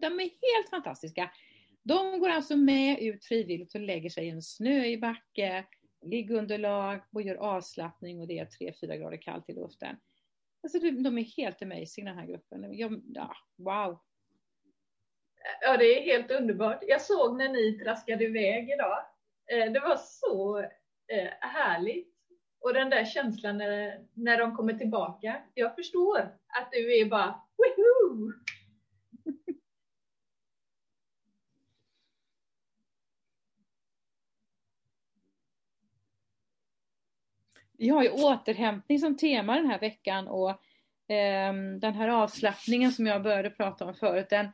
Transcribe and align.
De 0.00 0.20
är 0.20 0.22
helt 0.22 0.70
fantastiska. 0.70 1.30
De 1.82 2.20
går 2.20 2.28
alltså 2.28 2.56
med 2.56 3.02
ut 3.02 3.24
frivilligt 3.24 3.74
och 3.74 3.80
lägger 3.80 4.10
sig 4.10 4.26
i 4.26 4.30
en 4.30 4.42
snöig 4.42 5.00
backe, 5.00 5.64
liggunderlag 6.02 7.00
och 7.12 7.22
gör 7.22 7.34
avslappning 7.34 8.20
och 8.20 8.26
det 8.26 8.38
är 8.38 8.44
3-4 8.44 8.96
grader 8.96 9.16
kallt 9.16 9.50
i 9.50 9.52
luften. 9.52 9.96
Alltså 10.62 10.78
de 10.78 11.18
är 11.18 11.36
helt 11.36 11.62
amazing 11.62 12.04
den 12.04 12.18
här 12.18 12.26
gruppen. 12.26 12.78
Jag, 12.78 13.02
ja, 13.14 13.36
wow! 13.56 13.98
Ja, 15.60 15.76
det 15.76 15.98
är 15.98 16.02
helt 16.02 16.30
underbart. 16.30 16.78
Jag 16.82 17.02
såg 17.02 17.36
när 17.36 17.48
ni 17.48 17.78
traskade 17.78 18.24
iväg 18.24 18.70
idag. 18.70 18.98
Eh, 19.52 19.72
det 19.72 19.80
var 19.80 19.96
så 19.96 20.58
eh, 21.12 21.30
härligt. 21.40 22.14
Och 22.60 22.74
den 22.74 22.90
där 22.90 23.04
känslan 23.04 23.58
när, 23.58 24.06
när 24.14 24.38
de 24.38 24.56
kommer 24.56 24.74
tillbaka. 24.74 25.42
Jag 25.54 25.74
förstår 25.74 26.18
att 26.46 26.68
du 26.72 27.00
är 27.00 27.04
bara 27.04 27.42
Vi 37.78 37.88
har 37.88 38.02
ju 38.02 38.10
återhämtning 38.10 38.98
som 38.98 39.16
tema 39.16 39.56
den 39.56 39.66
här 39.66 39.80
veckan 39.80 40.28
och 40.28 40.50
eh, 41.12 41.54
den 41.80 41.94
här 41.94 42.08
avslappningen 42.08 42.92
som 42.92 43.06
jag 43.06 43.22
började 43.22 43.50
prata 43.50 43.84
om 43.84 43.94
förut, 43.94 44.26
den, 44.30 44.48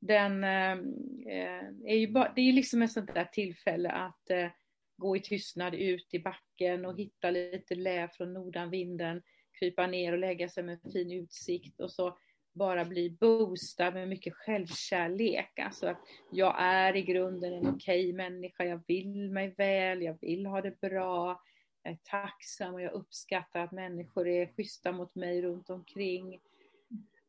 den 0.00 0.44
ehm, 0.44 0.94
eh, 1.26 1.92
är 1.92 1.96
ju 1.96 2.12
bara, 2.12 2.32
det 2.36 2.40
är 2.40 2.52
liksom 2.52 2.82
ett 2.82 2.92
sånt 2.92 3.14
där 3.14 3.24
tillfälle 3.24 3.90
att 3.90 4.30
eh, 4.30 4.48
gå 4.96 5.16
i 5.16 5.20
tystnad 5.20 5.74
ut 5.74 6.08
i 6.14 6.18
backen 6.18 6.84
och 6.84 6.98
hitta 6.98 7.30
lite 7.30 7.74
lä 7.74 8.08
från 8.08 8.32
nordanvinden, 8.32 9.22
krypa 9.58 9.86
ner 9.86 10.12
och 10.12 10.18
lägga 10.18 10.48
sig 10.48 10.62
med 10.62 10.80
fin 10.92 11.12
utsikt 11.12 11.80
och 11.80 11.90
så 11.90 12.18
bara 12.54 12.84
bli 12.84 13.10
boostad 13.10 13.90
med 13.90 14.08
mycket 14.08 14.34
självkärlek. 14.34 15.58
Alltså 15.58 15.86
att 15.86 16.00
jag 16.32 16.56
är 16.58 16.96
i 16.96 17.02
grunden 17.02 17.52
en 17.52 17.68
okej 17.68 18.04
okay 18.04 18.12
människa, 18.12 18.64
jag 18.64 18.82
vill 18.86 19.30
mig 19.30 19.54
väl, 19.56 20.02
jag 20.02 20.18
vill 20.20 20.46
ha 20.46 20.60
det 20.60 20.80
bra, 20.80 21.42
jag 21.84 21.92
är 21.92 21.98
tacksam 22.04 22.74
och 22.74 22.82
jag 22.82 22.92
uppskattar 22.92 23.60
att 23.60 23.72
människor 23.72 24.28
är 24.28 24.46
schyssta 24.46 24.92
mot 24.92 25.14
mig 25.14 25.42
runt 25.42 25.70
omkring. 25.70 26.40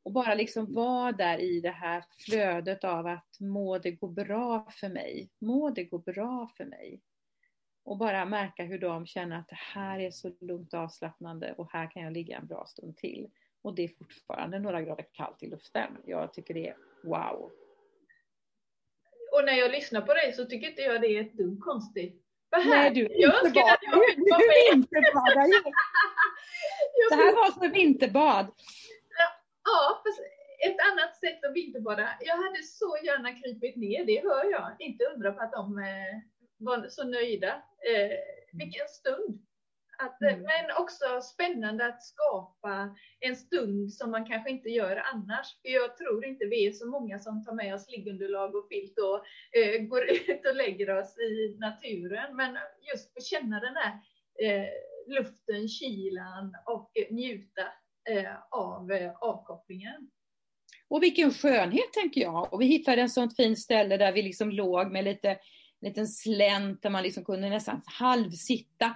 Och 0.03 0.11
bara 0.11 0.35
liksom 0.35 0.73
vara 0.73 1.11
där 1.11 1.37
i 1.37 1.61
det 1.61 1.71
här 1.71 2.03
flödet 2.17 2.83
av 2.83 3.07
att 3.07 3.39
må 3.39 3.77
det 3.77 3.91
gå 3.91 4.07
bra 4.07 4.67
för 4.71 4.89
mig. 4.89 5.29
Må 5.39 5.69
det 5.69 5.83
gå 5.83 5.97
bra 5.97 6.51
för 6.57 6.65
mig. 6.65 7.01
Och 7.83 7.97
bara 7.97 8.25
märka 8.25 8.63
hur 8.63 8.79
de 8.79 9.05
känner 9.05 9.39
att 9.39 9.47
det 9.47 9.59
här 9.59 9.99
är 9.99 10.11
så 10.11 10.31
lugnt 10.39 10.73
och 10.73 10.79
avslappnande 10.79 11.53
och 11.53 11.71
här 11.71 11.91
kan 11.91 12.03
jag 12.03 12.13
ligga 12.13 12.37
en 12.37 12.47
bra 12.47 12.65
stund 12.65 12.97
till. 12.97 13.29
Och 13.61 13.75
det 13.75 13.83
är 13.83 13.87
fortfarande 13.87 14.59
några 14.59 14.81
grader 14.81 15.05
kallt 15.11 15.43
i 15.43 15.47
luften. 15.47 15.97
Jag 16.05 16.33
tycker 16.33 16.53
det 16.53 16.67
är 16.67 16.77
wow. 17.03 17.51
Och 19.31 19.45
när 19.45 19.53
jag 19.53 19.71
lyssnar 19.71 20.01
på 20.01 20.13
dig 20.13 20.33
så 20.33 20.45
tycker 20.45 20.69
inte 20.69 20.81
jag 20.81 21.01
det 21.01 21.07
är 21.07 21.21
ett 21.21 21.33
dugg 21.33 21.59
konstigt. 21.59 22.24
Nej, 22.65 22.91
du 22.91 23.07
jag 23.11 23.45
önskar 23.45 23.61
att 23.61 23.79
jag 23.81 24.05
fick 24.05 24.31
vara 25.13 25.35
med. 25.35 25.63
Det 27.09 27.15
här 27.15 27.35
var 27.35 27.51
som 27.51 27.71
vinterbad. 27.71 28.47
Ja, 29.63 30.01
fast 30.03 30.19
ett 30.67 30.77
annat 30.91 31.15
sätt 31.15 31.45
att 31.45 31.55
vinterbada. 31.55 32.09
Jag 32.19 32.35
hade 32.35 32.63
så 32.63 32.97
gärna 33.03 33.31
krypit 33.31 33.75
ner, 33.75 34.05
det 34.05 34.23
hör 34.23 34.51
jag. 34.51 34.75
Inte 34.79 35.05
undra 35.05 35.31
på 35.31 35.41
att 35.41 35.51
de 35.51 35.77
eh, 35.77 36.15
var 36.57 36.87
så 36.89 37.03
nöjda. 37.03 37.51
Eh, 37.91 38.17
vilken 38.53 38.87
stund! 38.87 39.44
Att, 39.97 40.21
eh, 40.21 40.33
mm. 40.33 40.41
Men 40.41 40.77
också 40.83 41.21
spännande 41.21 41.85
att 41.85 42.03
skapa 42.03 42.95
en 43.19 43.35
stund 43.35 43.93
som 43.93 44.11
man 44.11 44.25
kanske 44.25 44.49
inte 44.49 44.69
gör 44.69 45.03
annars. 45.13 45.47
För 45.61 45.69
jag 45.69 45.97
tror 45.97 46.25
inte 46.25 46.45
vi 46.45 46.67
är 46.67 46.71
så 46.71 46.88
många 46.88 47.19
som 47.19 47.45
tar 47.45 47.53
med 47.53 47.75
oss 47.75 47.89
liggunderlag 47.89 48.55
och 48.55 48.67
filt 48.69 48.99
och 48.99 49.25
eh, 49.59 49.81
går 49.81 50.03
ut 50.11 50.45
och 50.49 50.55
lägger 50.55 50.99
oss 50.99 51.17
i 51.17 51.57
naturen. 51.59 52.35
Men 52.35 52.57
just 52.93 53.13
få 53.13 53.21
känna 53.21 53.59
den 53.59 53.75
här 53.75 53.93
eh, 54.43 54.69
luften, 55.07 55.67
kylan 55.67 56.56
och 56.66 56.91
njuta 57.12 57.62
eh, 58.09 58.33
av 58.51 58.91
eh, 58.91 59.12
avkopplingen. 59.22 60.09
Och 60.88 61.03
vilken 61.03 61.31
skönhet 61.31 61.94
tänker 61.94 62.22
jag. 62.22 62.53
Och 62.53 62.62
vi 62.62 62.66
hittade 62.66 63.01
en 63.01 63.09
sånt 63.09 63.35
fint 63.35 63.59
ställe 63.59 63.97
där 63.97 64.12
vi 64.12 64.22
liksom 64.22 64.50
låg 64.50 64.91
med 64.91 65.03
lite 65.03 65.38
en 65.81 65.89
liten 65.89 66.07
slänt 66.07 66.81
där 66.81 66.89
man 66.89 67.03
liksom 67.03 67.25
kunde 67.25 67.50
nästan 67.50 67.81
halvsitta 67.85 68.95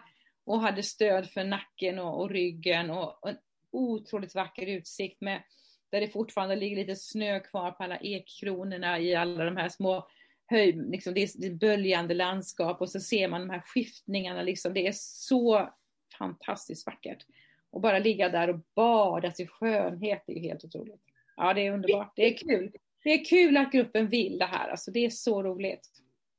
och 0.49 0.61
hade 0.61 0.83
stöd 0.83 1.29
för 1.29 1.43
nacken 1.43 1.99
och, 1.99 2.21
och 2.21 2.29
ryggen 2.29 2.89
och, 2.89 3.23
och, 3.23 3.29
en 3.29 3.37
otroligt 3.71 4.35
vacker 4.35 4.67
utsikt 4.67 5.21
med 5.21 5.43
där 5.89 6.01
det 6.01 6.07
fortfarande 6.07 6.55
ligger 6.55 6.75
lite 6.75 6.95
snö 6.95 7.39
kvar 7.39 7.71
på 7.71 7.83
alla 7.83 7.97
ekkronorna 7.97 8.99
i 8.99 9.15
alla 9.15 9.45
de 9.45 9.57
här 9.57 9.69
små 9.69 10.07
höj, 10.47 10.71
liksom 10.71 11.13
det, 11.13 11.23
är, 11.23 11.29
det 11.35 11.47
är 11.47 11.53
böljande 11.53 12.13
landskap 12.13 12.81
och 12.81 12.89
så 12.89 12.99
ser 12.99 13.27
man 13.27 13.41
de 13.41 13.49
här 13.49 13.59
skiftningarna 13.59 14.41
liksom. 14.41 14.73
Det 14.73 14.87
är 14.87 14.91
så 14.95 15.69
fantastiskt 16.17 16.85
vackert. 16.85 17.25
Och 17.71 17.81
bara 17.81 17.99
ligga 17.99 18.29
där 18.29 18.49
och 18.49 18.59
badas 18.75 19.39
i 19.39 19.47
skönhet 19.47 20.23
det 20.27 20.37
är 20.37 20.41
helt 20.41 20.65
otroligt. 20.65 21.03
Ja, 21.35 21.53
det 21.53 21.67
är 21.67 21.71
underbart. 21.71 22.13
Det 22.15 22.33
är 22.33 22.37
kul. 22.37 22.71
Det 23.03 23.09
är 23.09 23.25
kul 23.25 23.57
att 23.57 23.71
gruppen 23.71 24.07
vill 24.07 24.37
det 24.37 24.45
här. 24.45 24.69
Alltså, 24.69 24.91
det 24.91 25.05
är 25.05 25.09
så 25.09 25.43
roligt. 25.43 25.89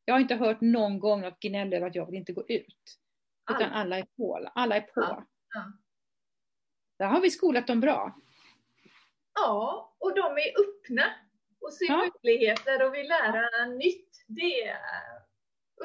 Jag 0.04 0.15
har 0.15 0.21
inte 0.21 0.34
hört 0.34 0.60
någon 0.60 0.98
gång 0.98 1.21
något 1.21 1.41
gnäll 1.41 1.72
över 1.72 1.87
att 1.87 1.94
jag 1.94 2.06
vill 2.06 2.15
inte 2.15 2.32
gå 2.32 2.44
ut. 2.48 2.97
Utan 3.50 3.72
alla 3.72 3.99
är 3.99 4.06
på. 4.16 4.49
Alla 4.55 4.77
är 4.77 4.81
på. 4.81 4.91
Ja. 5.00 5.27
Ja. 5.55 5.72
Där 6.99 7.06
har 7.06 7.21
vi 7.21 7.31
skolat 7.31 7.66
dem 7.66 7.81
bra. 7.81 8.16
Ja, 9.34 9.94
och 9.99 10.15
de 10.15 10.22
är 10.22 10.61
öppna 10.61 11.05
och 11.60 11.72
ser 11.72 11.89
ja. 11.89 12.10
möjligheter 12.25 12.87
och 12.87 12.94
vill 12.94 13.09
lära 13.09 13.66
nytt. 13.66 14.25
Det 14.28 14.69
är 14.69 14.77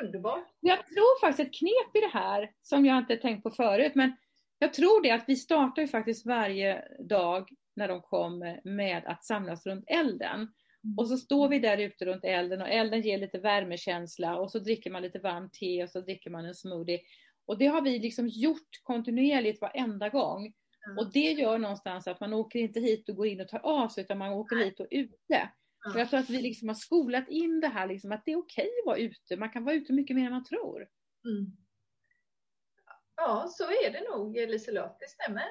underbart. 0.02 0.48
Jag 0.60 0.88
tror 0.88 1.20
faktiskt 1.20 1.50
ett 1.50 1.60
knep 1.60 1.96
i 1.96 2.00
det 2.00 2.20
här, 2.20 2.52
som 2.62 2.86
jag 2.86 2.98
inte 2.98 3.18
tänkt 3.18 3.44
på 3.44 3.52
förut, 3.52 3.92
men 3.96 4.18
jag 4.60 4.74
tror 4.74 5.04
det 5.04 5.12
att 5.12 5.24
vi 5.28 5.36
startar 5.36 5.82
ju 5.82 5.88
faktiskt 5.88 6.26
varje 6.26 6.84
dag 7.00 7.50
när 7.76 7.88
de 7.88 8.02
kommer 8.02 8.62
med 8.64 9.04
att 9.06 9.26
samlas 9.26 9.66
runt 9.66 9.86
elden. 9.88 10.36
Mm. 10.36 10.98
Och 10.98 11.08
så 11.08 11.18
står 11.18 11.50
vi 11.50 11.60
där 11.60 11.78
ute 11.78 12.06
runt 12.06 12.26
elden 12.26 12.62
och 12.62 12.70
elden 12.70 13.02
ger 13.02 13.18
lite 13.18 13.40
värmekänsla 13.40 14.38
och 14.38 14.52
så 14.52 14.60
dricker 14.60 14.92
man 14.92 15.02
lite 15.02 15.20
varmt 15.20 15.54
te 15.54 15.84
och 15.84 15.90
så 15.90 16.02
dricker 16.02 16.30
man 16.30 16.46
en 16.46 16.56
smoothie. 16.56 17.00
Och 17.46 17.58
det 17.58 17.68
har 17.68 17.82
vi 17.82 18.00
liksom 18.00 18.28
gjort 18.28 18.84
kontinuerligt 18.84 19.62
varenda 19.62 20.10
gång. 20.10 20.54
Mm. 20.86 20.98
Och 20.98 21.12
det 21.12 21.32
gör 21.32 21.58
någonstans 21.58 22.08
att 22.08 22.20
man 22.20 22.34
åker 22.34 22.60
inte 22.60 22.80
hit 22.80 23.10
och 23.10 23.16
går 23.16 23.28
in 23.28 23.42
och 23.42 23.48
tar 23.48 23.66
av 23.66 23.88
sig 23.88 24.04
utan 24.04 24.18
man 24.18 24.34
åker 24.34 24.56
hit 24.56 24.80
och 24.80 24.88
ute. 24.92 25.36
Mm. 25.36 25.94
Och 25.94 26.00
jag 26.00 26.10
tror 26.10 26.20
att 26.20 26.30
vi 26.30 26.42
liksom 26.42 26.68
har 26.68 26.76
skolat 26.76 27.30
in 27.30 27.60
det 27.60 27.68
här 27.68 27.88
liksom, 27.88 28.12
att 28.12 28.26
det 28.26 28.32
är 28.32 28.38
okej 28.38 28.70
att 28.82 28.86
vara 28.86 28.98
ute. 28.98 29.38
Man 29.38 29.50
kan 29.50 29.64
vara 29.64 29.76
ute 29.76 29.94
mycket 29.94 30.16
mer 30.16 30.26
än 30.26 30.32
man 30.32 30.44
tror. 30.44 30.88
Mm. 31.26 31.52
Ja, 33.16 33.48
så 33.50 33.64
är 33.64 33.92
det 33.92 34.10
nog 34.10 34.36
Liselott, 34.36 34.98
det 35.00 35.10
stämmer. 35.10 35.46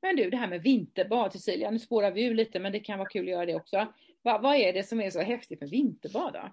Men 0.00 0.16
du, 0.16 0.30
det 0.30 0.36
här 0.36 0.48
med 0.48 0.62
vinterbad 0.62 1.32
Cecilia, 1.32 1.70
nu 1.70 1.78
spårar 1.78 2.10
vi 2.10 2.24
ur 2.24 2.34
lite 2.34 2.60
men 2.60 2.72
det 2.72 2.80
kan 2.80 2.98
vara 2.98 3.08
kul 3.08 3.24
att 3.24 3.30
göra 3.30 3.46
det 3.46 3.54
också. 3.54 3.92
Va, 4.22 4.38
vad 4.38 4.56
är 4.56 4.72
det 4.72 4.82
som 4.82 5.00
är 5.00 5.10
så 5.10 5.20
häftigt 5.20 5.60
med 5.60 5.70
vinterbad 5.70 6.32
då? 6.32 6.52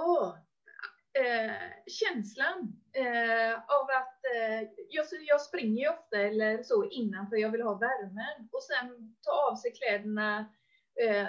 Oh, 0.00 0.36
eh, 1.12 1.52
känslan 1.86 2.72
eh, 2.92 3.54
av 3.54 3.82
att 3.82 4.24
eh, 4.36 4.68
jag, 4.88 5.06
jag 5.26 5.40
springer 5.40 5.82
ju 5.82 5.88
ofta 5.88 6.16
eller 6.16 6.62
så 6.62 6.90
innan 6.90 7.28
för 7.28 7.36
jag 7.36 7.50
vill 7.50 7.62
ha 7.62 7.74
värmen 7.74 8.48
och 8.52 8.62
sen 8.62 9.16
ta 9.22 9.50
av 9.50 9.56
sig 9.56 9.72
kläderna, 9.72 10.38
eh, 11.02 11.28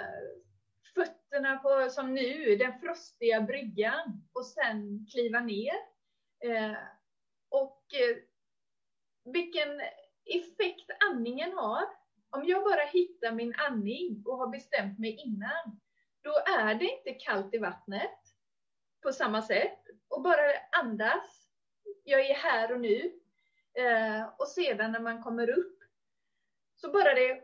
fötterna 0.94 1.56
på, 1.56 1.90
som 1.90 2.14
nu, 2.14 2.56
den 2.56 2.80
frostiga 2.80 3.40
bryggan 3.40 4.28
och 4.32 4.46
sen 4.46 5.06
kliva 5.12 5.40
ner. 5.40 5.74
Eh, 6.44 6.76
och 7.48 7.84
eh, 7.94 8.16
vilken 9.32 9.80
effekt 10.24 10.90
andningen 11.10 11.52
har. 11.52 11.82
Om 12.30 12.44
jag 12.44 12.64
bara 12.64 12.84
hittar 12.92 13.32
min 13.32 13.54
andning 13.54 14.22
och 14.26 14.38
har 14.38 14.48
bestämt 14.48 14.98
mig 14.98 15.16
innan, 15.26 15.80
då 16.22 16.30
är 16.60 16.74
det 16.74 16.84
inte 16.84 17.12
kallt 17.12 17.54
i 17.54 17.58
vattnet 17.58 18.21
på 19.02 19.12
samma 19.12 19.42
sätt. 19.42 19.78
Och 20.08 20.22
bara 20.22 20.40
andas. 20.82 21.48
Jag 22.04 22.30
är 22.30 22.34
här 22.34 22.72
och 22.72 22.80
nu. 22.80 23.12
Eh, 23.74 24.24
och 24.38 24.48
sedan 24.48 24.92
när 24.92 25.00
man 25.00 25.22
kommer 25.22 25.50
upp, 25.50 25.78
så 26.74 26.92
bara 26.92 27.14
det 27.14 27.42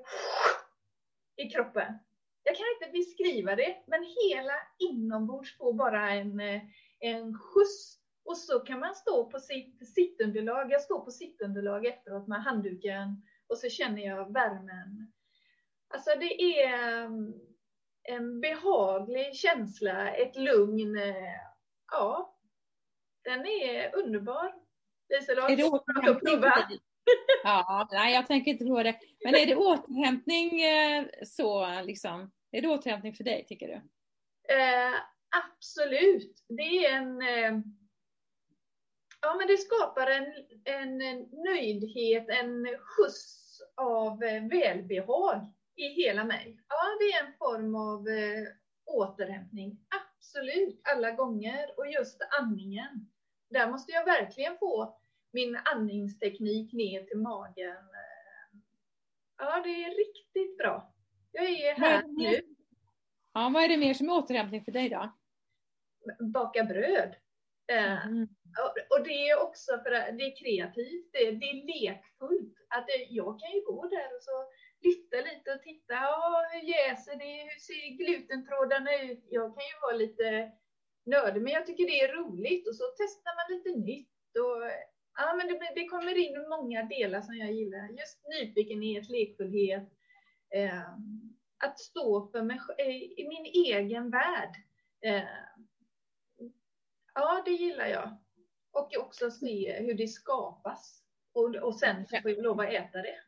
i 1.37 1.51
kroppen. 1.51 1.99
Jag 2.43 2.57
kan 2.57 2.67
inte 2.75 2.99
beskriva 2.99 3.57
det, 3.57 3.77
men 3.87 4.05
hela 4.05 4.55
inombords 4.79 5.57
får 5.57 5.73
bara 5.73 6.11
en, 6.11 6.41
eh, 6.41 6.63
en 6.99 7.39
skjuts 7.39 7.99
och 8.25 8.39
så 8.39 8.61
kan 8.61 8.81
man 8.81 8.95
stå 8.95 9.31
på 9.31 9.41
sitt 9.41 9.95
sittunderlag. 9.95 10.73
Jag 10.73 10.83
står 10.83 11.01
på 11.01 11.11
sittunderlag 11.11 11.87
efteråt 11.87 12.29
med 12.29 12.43
handduken 12.43 13.23
och 13.47 13.59
så 13.59 13.69
känner 13.69 14.03
jag 14.03 14.33
värmen. 14.33 15.13
Alltså 15.89 16.11
det 16.19 16.63
är 16.63 17.05
mm, 17.05 17.35
en 18.03 18.41
behaglig 18.41 19.37
känsla, 19.37 20.15
ett 20.15 20.37
lugn. 20.37 20.99
Eh, 20.99 21.48
Ja, 21.91 22.39
den 23.25 23.47
är 23.47 23.97
underbar. 23.97 24.55
Liselott, 25.09 25.51
är 25.51 25.57
det 25.57 25.65
återhämtning? 25.65 26.81
Ja, 27.45 27.89
nej 27.93 28.15
jag 28.15 28.27
tänker 28.27 28.51
inte 28.51 28.65
på 28.65 28.83
det. 28.83 29.01
Men 29.25 29.35
är 29.35 29.47
det 29.47 29.57
återhämtning 29.57 30.63
eh, 30.63 31.07
så 31.27 31.81
liksom 31.83 32.31
Är 32.51 32.63
det 32.63 32.69
återhämtning 32.69 33.15
för 33.15 33.25
dig, 33.25 33.47
tycker 33.49 33.67
du? 33.67 33.75
Eh, 34.55 34.95
absolut. 35.31 36.45
Det 36.49 36.87
är 36.87 36.97
en... 36.97 37.23
Eh, 37.23 37.61
ja, 39.21 39.35
men 39.39 39.47
det 39.47 39.57
skapar 39.57 40.07
en, 40.07 40.27
en 40.65 40.99
nöjdhet, 41.33 42.29
en 42.29 42.67
skjuts 42.67 43.61
av 43.77 44.23
eh, 44.23 44.45
välbehag 44.45 45.53
i 45.77 45.89
hela 45.89 46.25
mig. 46.25 46.61
Ja, 46.69 46.77
det 46.99 47.05
är 47.05 47.27
en 47.27 47.33
form 47.39 47.75
av 47.75 48.09
eh, 48.09 48.49
återhämtning. 48.87 49.79
Absolut, 50.29 50.81
alla 50.85 51.11
gånger. 51.11 51.75
Och 51.77 51.87
just 51.91 52.21
andningen. 52.41 53.11
Där 53.51 53.71
måste 53.71 53.93
jag 53.93 54.05
verkligen 54.05 54.59
få 54.59 54.99
min 55.33 55.59
andningsteknik 55.75 56.73
ner 56.73 57.03
till 57.03 57.19
magen. 57.19 57.77
Ja, 59.39 59.61
det 59.65 59.85
är 59.85 59.91
riktigt 59.91 60.59
bra. 60.59 60.95
Jag 61.33 61.45
är 61.45 61.75
här 61.75 62.03
nu. 62.07 62.41
Ja, 63.33 63.51
vad 63.55 63.65
är 63.65 63.69
det 63.69 63.77
mer 63.77 63.95
som 63.95 64.09
är 64.09 64.13
återhämtning 64.13 64.65
för 64.65 64.73
dig 64.73 64.89
då? 64.89 65.13
Baka 66.21 66.65
bröd. 66.65 67.15
Mm. 67.69 68.29
Och 68.91 69.05
det 69.05 69.29
är 69.29 69.43
också 69.43 69.73
för 69.73 69.93
att 69.93 70.19
det 70.19 70.25
är 70.25 70.37
kreativt, 70.37 71.13
det 71.13 71.19
är, 71.19 71.33
är 71.33 71.67
lekfullt. 71.67 72.55
Att 72.69 72.87
jag 73.09 73.41
kan 73.41 73.51
ju 73.51 73.61
gå 73.61 73.89
där 73.89 74.17
och 74.17 74.23
så 74.23 74.47
lite 75.25 75.53
och 75.55 75.63
titta, 75.63 75.95
hur 76.53 76.69
jäser 76.69 77.17
det, 77.17 77.43
hur 77.49 77.61
ser 77.61 77.97
glutentrådarna 78.05 79.03
ut? 79.03 79.25
Jag 79.31 79.55
kan 79.55 79.65
ju 79.65 79.77
vara 79.83 79.97
lite 79.97 80.53
nördig, 81.07 81.43
men 81.43 81.53
jag 81.53 81.67
tycker 81.67 81.85
det 81.85 82.01
är 82.01 82.15
roligt 82.15 82.69
och 82.69 82.77
så 82.77 82.85
testar 82.97 83.33
man 83.37 83.57
lite 83.57 83.79
nytt. 83.91 84.37
Och, 84.45 84.63
ja, 85.19 85.35
men 85.37 85.47
det, 85.47 85.73
det 85.75 85.89
kommer 85.89 86.19
in 86.19 86.49
många 86.49 86.83
delar 86.83 87.21
som 87.21 87.37
jag 87.37 87.53
gillar. 87.53 87.89
Just 87.89 88.19
nyfikenhet, 88.41 89.09
lekfullhet, 89.09 89.89
eh, 90.55 90.89
att 91.65 91.81
stå 91.81 92.29
för 92.33 92.43
mig 92.43 92.61
eh, 92.79 92.97
i 92.97 93.27
min 93.29 93.45
egen 93.67 94.11
värld. 94.11 94.55
Eh, 95.01 95.23
ja, 97.15 97.43
det 97.45 97.51
gillar 97.51 97.87
jag. 97.87 98.17
Och 98.73 98.97
också 98.99 99.31
se 99.31 99.73
hur 99.81 99.95
det 99.95 100.09
skapas. 100.09 101.03
Och, 101.33 101.55
och 101.55 101.79
sen 101.79 102.07
så 102.07 102.21
får 102.23 102.31
jag 102.31 102.43
lov 102.43 102.61
att 102.61 102.73
äta 102.73 102.99
det. 102.99 103.19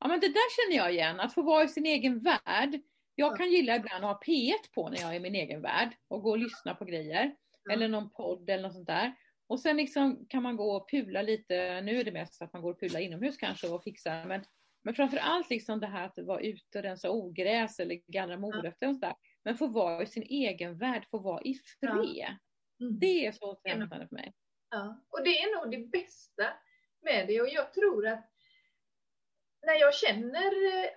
Ja 0.00 0.08
men 0.08 0.20
det 0.20 0.28
där 0.28 0.56
känner 0.56 0.84
jag 0.84 0.92
igen, 0.92 1.20
att 1.20 1.34
få 1.34 1.42
vara 1.42 1.64
i 1.64 1.68
sin 1.68 1.86
egen 1.86 2.18
värld. 2.18 2.80
Jag 3.14 3.36
kan 3.36 3.50
gilla 3.50 3.76
ibland 3.76 4.04
att 4.04 4.10
ha 4.10 4.20
P1 4.26 4.74
på 4.74 4.88
när 4.88 5.00
jag 5.00 5.10
är 5.10 5.16
i 5.16 5.20
min 5.20 5.34
egen 5.34 5.62
värld 5.62 5.96
och 6.08 6.22
gå 6.22 6.30
och 6.30 6.38
lyssna 6.38 6.74
på 6.74 6.84
grejer. 6.84 7.34
Eller 7.70 7.88
någon 7.88 8.10
podd 8.10 8.50
eller 8.50 8.62
något 8.62 8.72
sånt 8.72 8.86
där. 8.86 9.14
Och 9.46 9.60
sen 9.60 9.76
liksom 9.76 10.26
kan 10.28 10.42
man 10.42 10.56
gå 10.56 10.76
och 10.76 10.90
pula 10.90 11.22
lite, 11.22 11.80
nu 11.80 12.00
är 12.00 12.04
det 12.04 12.12
mest 12.12 12.42
att 12.42 12.52
man 12.52 12.62
går 12.62 12.72
och 12.72 12.80
pular 12.80 13.00
inomhus 13.00 13.36
kanske 13.36 13.68
och 13.68 13.82
fixar, 13.82 14.24
men, 14.24 14.44
men 14.84 14.94
framförallt 14.94 15.50
liksom 15.50 15.80
det 15.80 15.86
här 15.86 16.06
att 16.06 16.18
vara 16.18 16.40
ute 16.40 16.78
och 16.78 16.82
rensa 16.82 17.10
ogräs 17.10 17.80
eller 17.80 18.00
gallra 18.06 18.36
morötter 18.36 18.88
och 18.88 18.94
sådär. 18.94 19.14
Men 19.44 19.56
få 19.56 19.66
vara 19.66 20.02
i 20.02 20.06
sin 20.06 20.22
egen 20.22 20.78
värld, 20.78 21.06
få 21.10 21.18
vara 21.18 21.42
i 21.42 21.54
fred. 21.54 22.36
Mm. 22.80 22.98
Det 22.98 23.26
är 23.26 23.32
så 23.32 23.52
återhämtande 23.52 24.08
för 24.08 24.14
mig. 24.14 24.32
Ja, 24.70 25.04
och 25.10 25.24
det 25.24 25.38
är 25.38 25.64
nog 25.64 25.70
det 25.70 25.86
bästa 25.86 26.44
med 27.02 27.26
det 27.26 27.40
och 27.40 27.48
jag 27.48 27.72
tror 27.72 28.06
att 28.06 28.37
när 29.62 29.74
jag 29.74 29.94
känner 29.94 30.50
eh, 30.66 30.90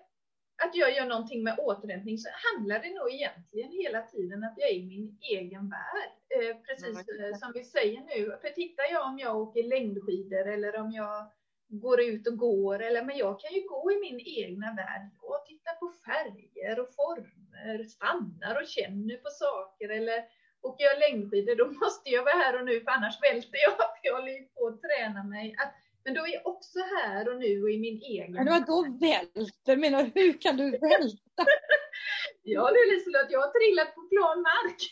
att 0.64 0.76
jag 0.76 0.96
gör 0.96 1.06
någonting 1.06 1.44
med 1.44 1.60
återhämtning 1.60 2.18
så 2.18 2.30
handlar 2.46 2.80
det 2.80 2.94
nog 2.94 3.14
egentligen 3.14 3.72
hela 3.72 4.02
tiden 4.02 4.44
att 4.44 4.54
jag 4.58 4.70
är 4.70 4.74
i 4.74 4.86
min 4.86 5.18
egen 5.22 5.70
värld. 5.70 6.12
Eh, 6.36 6.58
precis 6.58 7.10
mm. 7.20 7.36
som 7.36 7.52
vi 7.54 7.64
säger 7.64 8.02
nu. 8.02 8.38
För 8.42 8.50
tittar 8.50 8.92
jag 8.92 9.06
om 9.06 9.20
jag 9.20 9.38
åker 9.38 9.64
längdskidor 9.64 10.48
eller 10.48 10.80
om 10.80 10.92
jag 10.92 11.32
går 11.68 12.02
ut 12.02 12.28
och 12.28 12.38
går, 12.38 12.82
eller 12.82 13.04
men 13.04 13.18
jag 13.18 13.40
kan 13.40 13.54
ju 13.54 13.62
gå 13.62 13.92
i 13.92 14.00
min 14.00 14.20
egna 14.20 14.74
värld 14.74 15.10
och 15.22 15.46
titta 15.48 15.72
på 15.80 15.94
färger 16.06 16.80
och 16.80 16.96
former, 16.96 17.84
stannar 17.84 18.62
och 18.62 18.68
känner 18.68 19.18
på 19.18 19.30
saker 19.30 19.90
eller 19.90 20.26
åker 20.62 20.84
jag 20.86 21.00
längdskidor 21.00 21.56
då 21.56 21.66
måste 21.66 22.10
jag 22.10 22.24
vara 22.24 22.36
här 22.36 22.60
och 22.60 22.66
nu 22.66 22.82
för 22.82 22.92
annars 22.92 23.22
välter 23.22 23.60
jag. 23.68 23.88
Jag 24.04 24.16
håller 24.16 24.32
ju 24.32 24.44
på 24.44 24.68
att 24.68 24.82
träna 24.82 25.24
mig. 25.24 25.56
Att 25.60 25.74
men 26.04 26.14
då 26.14 26.22
är 26.26 26.34
jag 26.34 26.48
också 26.48 26.80
här 26.80 27.30
och 27.30 27.40
nu 27.40 27.64
och 27.64 27.70
i 27.70 27.80
min 27.80 28.02
egen... 28.02 28.32
Men 28.32 28.46
vadå 28.46 28.98
välter? 29.02 29.78
Menar 29.78 30.12
hur 30.16 30.42
kan 30.42 30.58
du 30.58 30.72
välta? 30.72 31.44
ja 32.44 32.72
du 32.72 32.92
Liselott, 32.94 33.32
jag 33.32 33.40
har 33.40 33.52
trillat 33.60 33.96
på 33.96 34.02
plan 34.02 34.42
mark. 34.42 34.92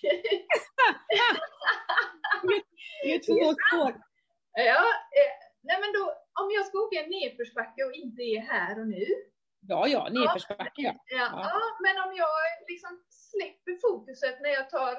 det 3.04 3.14
är 3.16 3.20
två 3.20 3.54
spår. 3.54 4.02
Ja, 4.54 4.86
eh, 5.20 5.34
nej 5.62 5.78
men 5.82 5.94
då, 5.94 6.04
om 6.42 6.52
jag 6.52 6.66
ska 6.66 6.78
åka 6.78 7.04
en 7.04 7.10
nedförsbacke 7.10 7.84
och 7.84 7.94
inte 7.94 8.22
är 8.22 8.42
här 8.42 8.80
och 8.80 8.88
nu. 8.88 9.06
Ja, 9.62 9.88
ja, 9.88 10.10
nedförsbacke 10.10 10.82
ja. 10.82 10.94
Ja, 11.06 11.18
ja. 11.18 11.42
ja, 11.44 11.62
men 11.84 11.96
om 12.06 12.16
jag 12.16 12.36
liksom 12.68 13.04
släpper 13.10 13.74
fokuset 13.82 14.42
när 14.42 14.50
jag 14.50 14.70
tar 14.70 14.94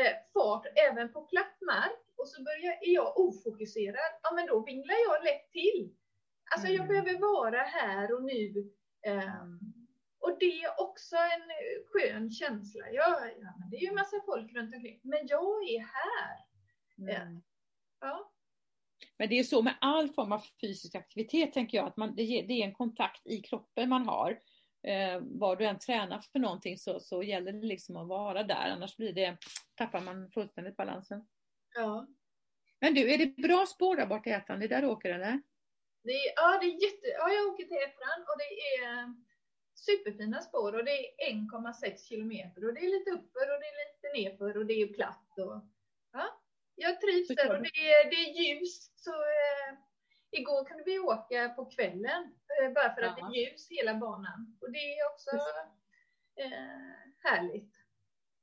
eh, 0.00 0.14
fart 0.32 0.66
även 0.88 1.12
på 1.12 1.20
platt 1.22 1.56
mark 1.66 2.03
och 2.24 2.30
så 2.30 2.42
börjar, 2.42 2.72
är 2.88 2.94
jag 2.94 3.18
ofokuserad, 3.20 4.10
ja 4.22 4.34
men 4.34 4.46
då 4.46 4.64
vinglar 4.64 4.98
jag 5.08 5.24
lätt 5.24 5.52
till. 5.52 5.94
Alltså 6.52 6.68
mm. 6.68 6.76
jag 6.78 6.88
behöver 6.88 7.20
vara 7.20 7.62
här 7.62 8.14
och 8.14 8.24
nu. 8.24 8.44
Um, 9.06 9.60
och 10.18 10.36
det 10.40 10.62
är 10.62 10.80
också 10.80 11.16
en 11.16 11.46
skön 11.90 12.30
känsla. 12.30 12.84
Ja, 12.92 13.20
ja, 13.40 13.54
det 13.70 13.76
är 13.76 13.80
ju 13.80 13.88
en 13.88 13.94
massa 13.94 14.16
folk 14.26 14.54
runt 14.54 14.74
omkring, 14.74 15.00
men 15.02 15.26
jag 15.26 15.68
är 15.68 15.80
här. 15.80 16.36
Mm. 16.98 17.42
Ja. 18.00 18.32
Men 19.18 19.28
det 19.28 19.38
är 19.38 19.44
så 19.44 19.62
med 19.62 19.74
all 19.80 20.08
form 20.08 20.32
av 20.32 20.42
fysisk 20.60 20.94
aktivitet, 20.94 21.52
tänker 21.52 21.78
jag, 21.78 21.86
att 21.86 21.96
man, 21.96 22.14
det, 22.16 22.22
det 22.22 22.62
är 22.62 22.64
en 22.64 22.74
kontakt 22.74 23.26
i 23.26 23.40
kroppen 23.40 23.88
man 23.88 24.06
har. 24.06 24.30
Eh, 24.82 25.20
vad 25.22 25.58
du 25.58 25.66
än 25.66 25.78
tränar 25.78 26.20
för 26.32 26.38
någonting 26.38 26.78
så, 26.78 27.00
så 27.00 27.22
gäller 27.22 27.52
det 27.52 27.66
liksom 27.66 27.96
att 27.96 28.08
vara 28.08 28.42
där, 28.42 28.70
annars 28.70 28.96
blir 28.96 29.12
det, 29.12 29.36
tappar 29.74 30.00
man 30.00 30.30
fullständigt 30.30 30.76
balansen. 30.76 31.26
Ja. 31.74 32.06
Men 32.80 32.94
du, 32.94 33.12
är 33.12 33.18
det 33.18 33.36
bra 33.36 33.66
spår 33.66 33.96
där 33.96 34.06
bort 34.06 34.26
i 34.26 34.30
Ätran? 34.30 34.58
Det 34.58 34.66
är 34.66 34.68
där 34.68 34.82
du 34.82 34.88
åker 34.88 35.10
eller? 35.10 35.42
Det 36.02 36.12
är, 36.12 36.32
ja, 36.36 36.58
det 36.60 36.66
är 36.66 36.82
jätte, 36.82 37.06
ja, 37.06 37.32
jag 37.32 37.46
åker 37.46 37.64
till 37.64 37.76
Ätran 37.76 38.20
och 38.20 38.38
det 38.38 38.84
är 38.84 39.14
superfina 39.74 40.42
spår 40.42 40.74
och 40.74 40.84
det 40.84 40.98
är 40.98 41.32
1,6 41.32 42.08
kilometer 42.08 42.66
och 42.66 42.74
det 42.74 42.80
är 42.80 42.98
lite 42.98 43.10
uppför 43.10 43.46
och 43.52 43.60
det 43.60 43.66
är 43.72 43.78
lite 43.84 44.08
nerför 44.16 44.56
och 44.58 44.66
det 44.66 44.74
är 44.74 44.86
platt. 44.86 45.38
Och, 45.38 45.60
ja, 46.12 46.40
jag 46.74 47.00
trivs 47.00 47.28
där 47.28 47.56
och 47.56 47.62
det 47.62 47.78
är, 47.92 48.10
det 48.10 48.16
är 48.16 48.30
ljus. 48.42 48.90
Så, 48.96 49.10
eh, 49.10 49.74
igår 50.30 50.64
kunde 50.64 50.82
vi 50.84 50.98
åka 50.98 51.48
på 51.48 51.64
kvällen 51.64 52.34
eh, 52.62 52.72
bara 52.72 52.94
för 52.94 53.02
att 53.02 53.18
ja. 53.18 53.30
det 53.32 53.38
är 53.38 53.50
ljus 53.50 53.66
hela 53.70 53.94
banan 53.94 54.58
och 54.60 54.72
det 54.72 54.78
är 54.78 55.10
också 55.12 55.30
eh, 56.36 57.30
härligt. 57.30 57.83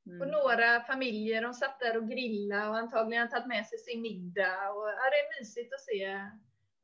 Mm. 0.06 0.22
Och 0.22 0.28
några 0.28 0.82
familjer, 0.82 1.42
de 1.42 1.54
satt 1.54 1.80
där 1.80 1.98
och 1.98 2.10
grillade 2.10 2.70
och 2.70 2.78
antagligen 2.78 3.30
tagit 3.30 3.48
med 3.48 3.66
sig 3.68 3.78
sin 3.78 4.02
middag. 4.02 4.70
Och, 4.72 4.88
ja, 4.88 5.10
det 5.12 5.18
är 5.18 5.40
mysigt 5.40 5.74
att 5.74 5.82
se 5.82 6.04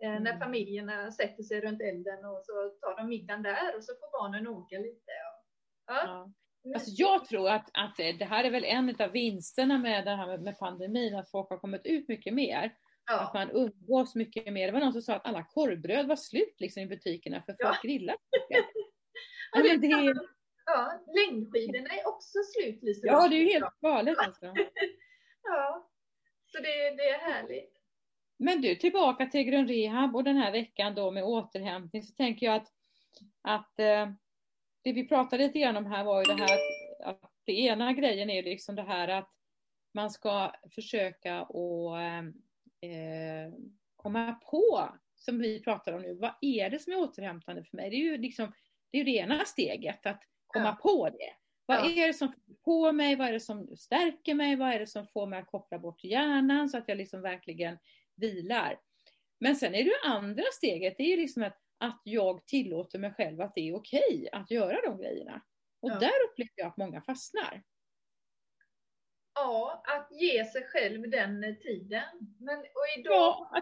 eh, 0.04 0.22
när 0.22 0.32
mm. 0.32 0.40
familjerna 0.40 1.12
sätter 1.12 1.44
sig 1.44 1.62
runt 1.62 1.82
elden 1.82 2.26
och 2.26 2.42
så 2.46 2.70
tar 2.82 2.98
de 2.98 3.08
middagen 3.08 3.44
där 3.44 3.76
och 3.78 3.84
så 3.84 3.94
får 3.94 4.22
barnen 4.22 4.48
åka 4.48 4.78
lite. 4.78 5.12
Och, 5.28 5.46
ja. 5.88 6.04
ja. 6.06 6.32
Alltså 6.74 6.92
jag 6.94 7.26
tror 7.26 7.50
att, 7.50 7.70
att 7.74 7.98
det 7.98 8.26
här 8.26 8.44
är 8.44 8.52
väl 8.52 8.64
en 8.64 8.96
av 9.02 9.12
vinsterna 9.12 9.78
med 9.78 10.06
det 10.06 10.16
här 10.16 10.38
med 10.38 10.60
pandemin, 10.60 11.16
att 11.16 11.32
folk 11.32 11.50
har 11.50 11.58
kommit 11.58 11.86
ut 11.86 12.08
mycket 12.08 12.34
mer. 12.34 12.74
Ja. 13.06 13.20
Att 13.20 13.34
man 13.34 13.52
umgås 13.52 14.16
mycket 14.16 14.54
mer. 14.54 14.66
Det 14.66 14.74
var 14.74 14.80
någon 14.80 14.94
som 14.94 15.02
sa 15.02 15.16
att 15.16 15.26
alla 15.26 15.44
korvbröd 15.44 16.08
var 16.08 16.16
slut 16.16 16.56
liksom, 16.60 16.84
i 16.84 16.88
butikerna 16.88 17.42
för 17.42 17.56
folk 17.62 17.80
ja. 17.84 17.90
grillar. 17.90 18.16
ja, 19.52 19.62
det, 19.62 19.78
det, 19.78 20.14
Ja, 20.68 21.00
längdskidorna 21.16 21.90
är 21.90 22.08
också 22.08 22.38
slut 22.44 22.84
Lisa. 22.84 23.08
Ja, 23.08 23.28
det 23.28 23.36
är 23.36 23.40
ju 23.40 23.54
helt 23.54 23.80
galet 23.82 24.18
alltså. 24.18 24.46
ja, 25.44 25.90
så 26.46 26.58
det, 26.58 26.96
det 26.98 27.10
är 27.10 27.20
härligt. 27.20 27.74
Men 28.38 28.62
du, 28.62 28.76
tillbaka 28.76 29.26
till 29.26 29.44
Grön 29.44 29.68
Rehab 29.68 30.16
och 30.16 30.24
den 30.24 30.38
här 30.38 30.52
veckan 30.52 30.96
då 30.96 31.12
med 31.12 31.24
återhämtning 31.24 32.04
så 32.04 32.14
tänker 32.14 32.46
jag 32.46 32.56
att, 32.56 32.72
att 33.42 33.80
eh, 33.80 34.10
det 34.82 34.94
vi 34.94 35.08
pratade 35.08 35.44
lite 35.44 35.60
grann 35.60 35.78
om 35.78 35.86
här 35.86 36.04
var 36.04 36.20
ju 36.20 36.24
det 36.24 36.44
här 36.44 36.54
att, 36.54 37.16
att 37.16 37.32
det 37.46 37.60
ena 37.60 37.94
grejen 37.94 38.30
är 38.30 38.44
liksom 38.44 38.76
det 38.76 38.84
här 38.84 39.08
att 39.08 39.30
man 39.94 40.12
ska 40.12 40.54
försöka 40.76 41.42
att 41.42 41.56
eh, 42.82 43.54
komma 43.96 44.34
på, 44.34 44.90
som 45.16 45.40
vi 45.40 45.64
pratar 45.64 45.94
om 45.94 46.02
nu, 46.02 46.14
vad 46.14 46.34
är 46.42 46.70
det 46.70 46.80
som 46.80 46.94
är 46.94 47.00
återhämtande 47.00 47.64
för 47.64 47.78
mig? 47.78 47.90
Det 47.90 47.96
är 47.96 48.04
ju 48.04 48.18
liksom 48.18 48.54
det, 48.92 49.00
är 49.00 49.06
det 49.06 49.12
ena 49.12 49.46
steget, 49.46 50.06
att 50.06 50.24
komma 50.58 50.76
på 50.76 51.10
det. 51.10 51.34
Vad 51.66 51.86
är 51.86 52.08
det 52.08 52.14
som 52.14 52.34
får 52.34 52.54
på 52.64 52.92
mig? 52.92 53.16
Vad 53.16 53.28
är 53.28 53.34
det 53.34 53.40
som 53.40 53.78
stärker 53.78 54.34
mig? 54.34 54.56
Vad 54.56 54.74
är 54.74 54.80
det 54.80 54.88
som 54.88 55.08
får 55.08 55.28
mig 55.28 55.40
att 55.40 55.48
koppla 55.48 55.80
bort 55.80 56.04
hjärnan 56.04 56.70
så 56.70 56.78
att 56.78 56.88
jag 56.88 56.98
liksom 56.98 57.22
verkligen 57.22 57.78
vilar? 58.16 58.80
Men 59.40 59.56
sen 59.56 59.76
är 59.76 59.84
det 59.84 60.00
andra 60.04 60.44
steget, 60.54 60.96
det 60.98 61.04
är 61.04 61.08
ju 61.08 61.18
liksom 61.18 61.44
att, 61.44 61.58
att 61.78 62.02
jag 62.04 62.46
tillåter 62.46 63.00
mig 63.00 63.14
själv 63.14 63.42
att 63.42 63.56
det 63.56 63.70
är 63.70 63.76
okej 63.76 64.30
att 64.32 64.52
göra 64.52 64.82
de 64.82 64.98
grejerna. 64.98 65.42
Och 65.80 65.92
ja. 65.92 66.00
där 66.00 66.26
upplever 66.30 66.54
jag 66.56 66.68
att 66.68 66.78
många 66.78 67.02
fastnar. 67.02 67.64
Ja, 69.34 69.84
att 69.86 70.12
ge 70.12 70.46
sig 70.46 70.64
själv 70.64 71.10
den 71.10 71.60
tiden. 71.60 72.36
Men, 72.40 72.60
och 72.60 73.00
idag... 73.00 73.48
Ja, 73.52 73.62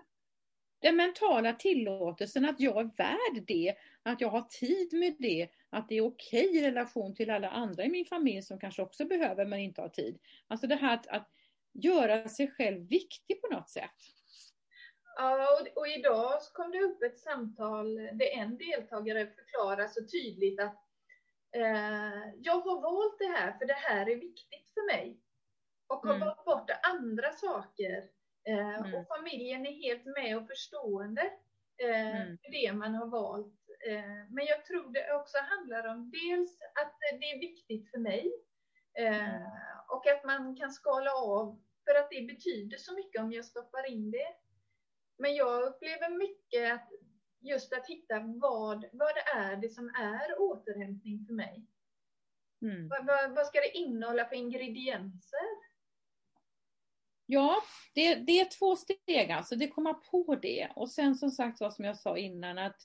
den 0.86 0.96
mentala 0.96 1.54
tillåtelsen 1.54 2.46
att 2.46 2.60
jag 2.60 2.78
är 2.78 2.92
värd 2.98 3.44
det, 3.48 3.76
att 4.04 4.22
jag 4.22 4.30
har 4.30 4.42
tid 4.42 4.94
med 4.94 5.16
det, 5.20 5.50
att 5.70 5.90
det 5.90 5.96
är 5.96 6.02
okej 6.06 6.48
okay 6.48 6.60
i 6.60 6.68
relation 6.68 7.16
till 7.16 7.30
alla 7.30 7.50
andra 7.50 7.84
i 7.84 7.90
min 7.90 8.06
familj 8.06 8.42
som 8.42 8.60
kanske 8.60 8.82
också 8.82 9.06
behöver 9.06 9.46
men 9.46 9.60
inte 9.60 9.82
har 9.82 9.90
tid. 9.90 10.20
Alltså 10.48 10.68
det 10.68 10.76
här 10.76 10.94
att, 10.94 11.08
att 11.08 11.30
göra 11.74 12.30
sig 12.30 12.52
själv 12.52 12.88
viktig 12.88 13.42
på 13.42 13.48
något 13.48 13.70
sätt. 13.70 13.96
Ja, 15.16 15.48
och, 15.54 15.78
och 15.78 15.88
idag 15.88 16.40
kom 16.54 16.72
det 16.72 16.80
upp 16.80 17.04
ett 17.04 17.20
samtal 17.20 17.96
där 17.96 18.38
en 18.38 18.58
deltagare 18.58 19.28
förklarar 19.28 19.88
så 19.88 20.02
tydligt 20.08 20.60
att 20.60 20.88
eh, 21.56 22.34
jag 22.38 22.60
har 22.60 22.82
valt 22.82 23.20
det 23.20 23.38
här 23.38 23.58
för 23.58 23.66
det 23.66 23.74
här 23.74 24.10
är 24.10 24.16
viktigt 24.16 24.70
för 24.74 24.86
mig. 24.96 25.20
Och 25.88 26.08
har 26.08 26.16
mm. 26.16 26.28
valt 26.28 26.46
bort 26.46 26.70
andra 26.84 27.32
saker. 27.32 28.15
Eh, 28.46 28.76
mm. 28.80 28.96
Och 28.96 29.08
familjen 29.08 29.66
är 29.66 29.72
helt 29.72 30.06
med 30.06 30.38
och 30.38 30.48
förstående 30.48 31.22
eh, 31.78 32.22
mm. 32.22 32.38
för 32.38 32.52
det 32.52 32.74
man 32.74 32.96
har 32.96 33.08
valt. 33.08 33.56
Eh, 33.88 34.30
men 34.30 34.46
jag 34.46 34.66
tror 34.66 34.94
det 34.94 35.14
också 35.14 35.38
handlar 35.38 35.88
om 35.88 36.12
dels 36.12 36.62
att 36.62 36.94
det 37.20 37.32
är 37.32 37.40
viktigt 37.40 37.92
för 37.92 37.98
mig 37.98 38.34
eh, 39.00 39.36
mm. 39.36 39.52
och 39.90 40.08
att 40.08 40.24
man 40.26 40.56
kan 40.56 40.72
skala 40.72 41.12
av 41.12 41.62
för 41.86 41.96
att 42.00 42.10
det 42.10 42.22
betyder 42.22 42.78
så 42.78 42.96
mycket 42.96 43.22
om 43.22 43.32
jag 43.32 43.46
stoppar 43.46 43.92
in 43.92 44.12
det. 44.12 44.36
Men 45.18 45.36
jag 45.36 45.64
upplever 45.64 46.10
mycket 46.10 46.74
att 46.74 46.90
just 47.42 47.74
att 47.74 47.88
hitta 47.88 48.20
vad, 48.20 48.86
vad 48.92 49.16
det 49.16 49.40
är 49.40 49.56
det 49.56 49.70
som 49.70 49.90
är 49.90 50.40
återhämtning 50.40 51.26
för 51.28 51.34
mig. 51.34 51.66
Mm. 52.62 52.90
Vad, 52.90 53.06
vad, 53.06 53.36
vad, 53.36 53.46
ska 53.46 53.60
det 53.60 53.78
innehålla 53.78 54.26
för 54.26 54.36
ingredienser? 54.36 55.46
Ja, 57.26 57.56
det, 57.94 58.16
det 58.16 58.40
är 58.40 58.60
två 58.60 58.76
steg 58.76 59.32
alltså, 59.32 59.56
det 59.56 59.68
komma 59.68 59.94
på 59.94 60.36
det. 60.42 60.70
Och 60.76 60.92
sen 60.92 61.16
som 61.16 61.32
sagt 61.32 61.62
vad 61.62 61.74
som 61.74 61.86
jag 61.86 61.98
sa 61.98 62.18
innan 62.18 62.58
att, 62.58 62.78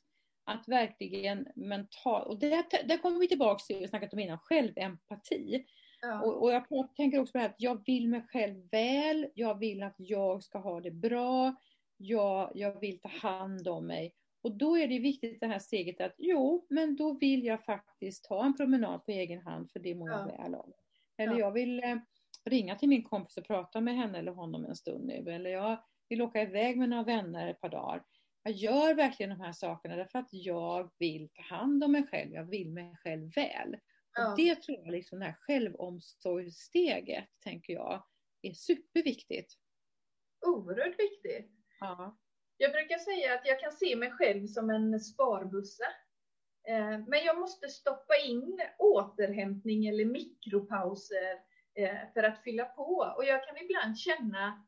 att 0.44 0.68
verkligen 0.68 1.47
mental, 1.56 2.28
och 2.28 2.38
det, 2.38 2.64
det 2.88 2.99
kommer 2.99 3.20
vi 3.20 3.28
tillbaka 3.28 3.64
till, 3.64 3.78
vi 3.78 3.88
snackat 3.88 4.12
om 4.12 4.18
innan, 4.18 4.38
självempati. 4.38 5.64
Ja. 6.00 6.23
Och, 6.23 6.42
och, 6.42 6.52
jag 6.52 6.94
tänker 6.97 7.20
också 7.20 7.32
på 7.32 7.38
det 7.38 7.42
här 7.42 7.50
att 7.50 7.61
jag 7.61 7.87
vill 7.87 8.09
mig 8.09 8.23
själv 8.28 8.68
väl, 8.70 9.28
jag 9.35 9.59
vill 9.59 9.82
att 9.82 9.94
jag 9.97 10.42
ska 10.42 10.59
ha 10.59 10.80
det 10.80 10.90
bra, 10.90 11.54
jag, 11.97 12.52
jag 12.54 12.80
vill 12.80 13.00
ta 13.00 13.09
hand 13.09 13.68
om 13.68 13.87
mig. 13.87 14.14
Och 14.42 14.56
då 14.56 14.78
är 14.78 14.88
det 14.88 14.99
viktigt 14.99 15.40
det 15.40 15.47
här 15.47 15.59
steget 15.59 16.00
att 16.00 16.14
jo, 16.18 16.66
men 16.70 16.97
då 16.97 17.12
vill 17.12 17.44
jag 17.44 17.64
faktiskt 17.64 18.25
ta 18.25 18.44
en 18.44 18.56
promenad 18.56 19.04
på 19.04 19.11
egen 19.11 19.42
hand 19.42 19.70
för 19.70 19.80
det 19.80 19.94
mår 19.94 20.11
jag 20.11 20.26
väl 20.26 20.54
av. 20.54 20.73
Eller 21.16 21.32
ja. 21.32 21.38
jag 21.38 21.52
vill 21.52 21.85
eh, 21.85 21.97
ringa 22.44 22.76
till 22.76 22.88
min 22.88 23.04
kompis 23.04 23.37
och 23.37 23.47
prata 23.47 23.80
med 23.80 23.97
henne 23.97 24.18
eller 24.18 24.32
honom 24.32 24.64
en 24.64 24.76
stund 24.76 25.06
nu. 25.06 25.32
Eller 25.32 25.50
jag 25.50 25.85
vill 26.09 26.23
åka 26.23 26.42
iväg 26.42 26.78
med 26.78 26.88
några 26.88 27.04
vänner 27.04 27.49
ett 27.49 27.61
par 27.61 27.68
dagar. 27.68 28.04
Jag 28.42 28.52
gör 28.52 28.94
verkligen 28.94 29.30
de 29.30 29.40
här 29.40 29.52
sakerna 29.52 29.97
därför 29.97 30.18
att 30.18 30.28
jag 30.30 30.90
vill 30.99 31.28
ta 31.35 31.42
hand 31.42 31.85
om 31.85 31.92
mig 31.92 32.06
själv. 32.06 32.32
Jag 32.32 32.44
vill 32.44 32.70
mig 32.70 32.97
själv 32.97 33.35
väl. 33.35 33.76
Ja. 34.14 34.30
Och 34.30 34.37
det 34.37 34.54
tror 34.54 34.78
jag, 34.78 34.92
liksom 34.92 35.18
det 35.18 35.25
här 35.25 35.37
självomsorgssteget, 35.40 37.28
tänker 37.44 37.73
jag, 37.73 38.04
är 38.42 38.52
superviktigt. 38.52 39.54
Oerhört 40.47 40.99
viktigt. 40.99 41.50
Ja. 41.80 42.18
Jag 42.56 42.73
brukar 42.73 42.99
säga 42.99 43.35
att 43.35 43.47
jag 43.47 43.61
kan 43.61 43.73
se 43.73 43.97
mig 43.97 44.11
själv 44.11 44.47
som 44.47 44.70
en 44.70 45.00
sparbussa. 45.00 45.85
Eh, 46.68 46.99
men 46.99 47.25
jag 47.25 47.38
måste 47.38 47.68
stoppa 47.68 48.16
in 48.26 48.61
återhämtning 48.78 49.87
eller 49.87 50.04
mikropauser 50.04 51.50
Eh, 51.75 52.12
för 52.15 52.23
att 52.23 52.43
fylla 52.43 52.65
på. 52.65 53.15
Och 53.17 53.25
jag 53.25 53.47
kan 53.47 53.57
ibland 53.57 53.99
känna 53.99 54.67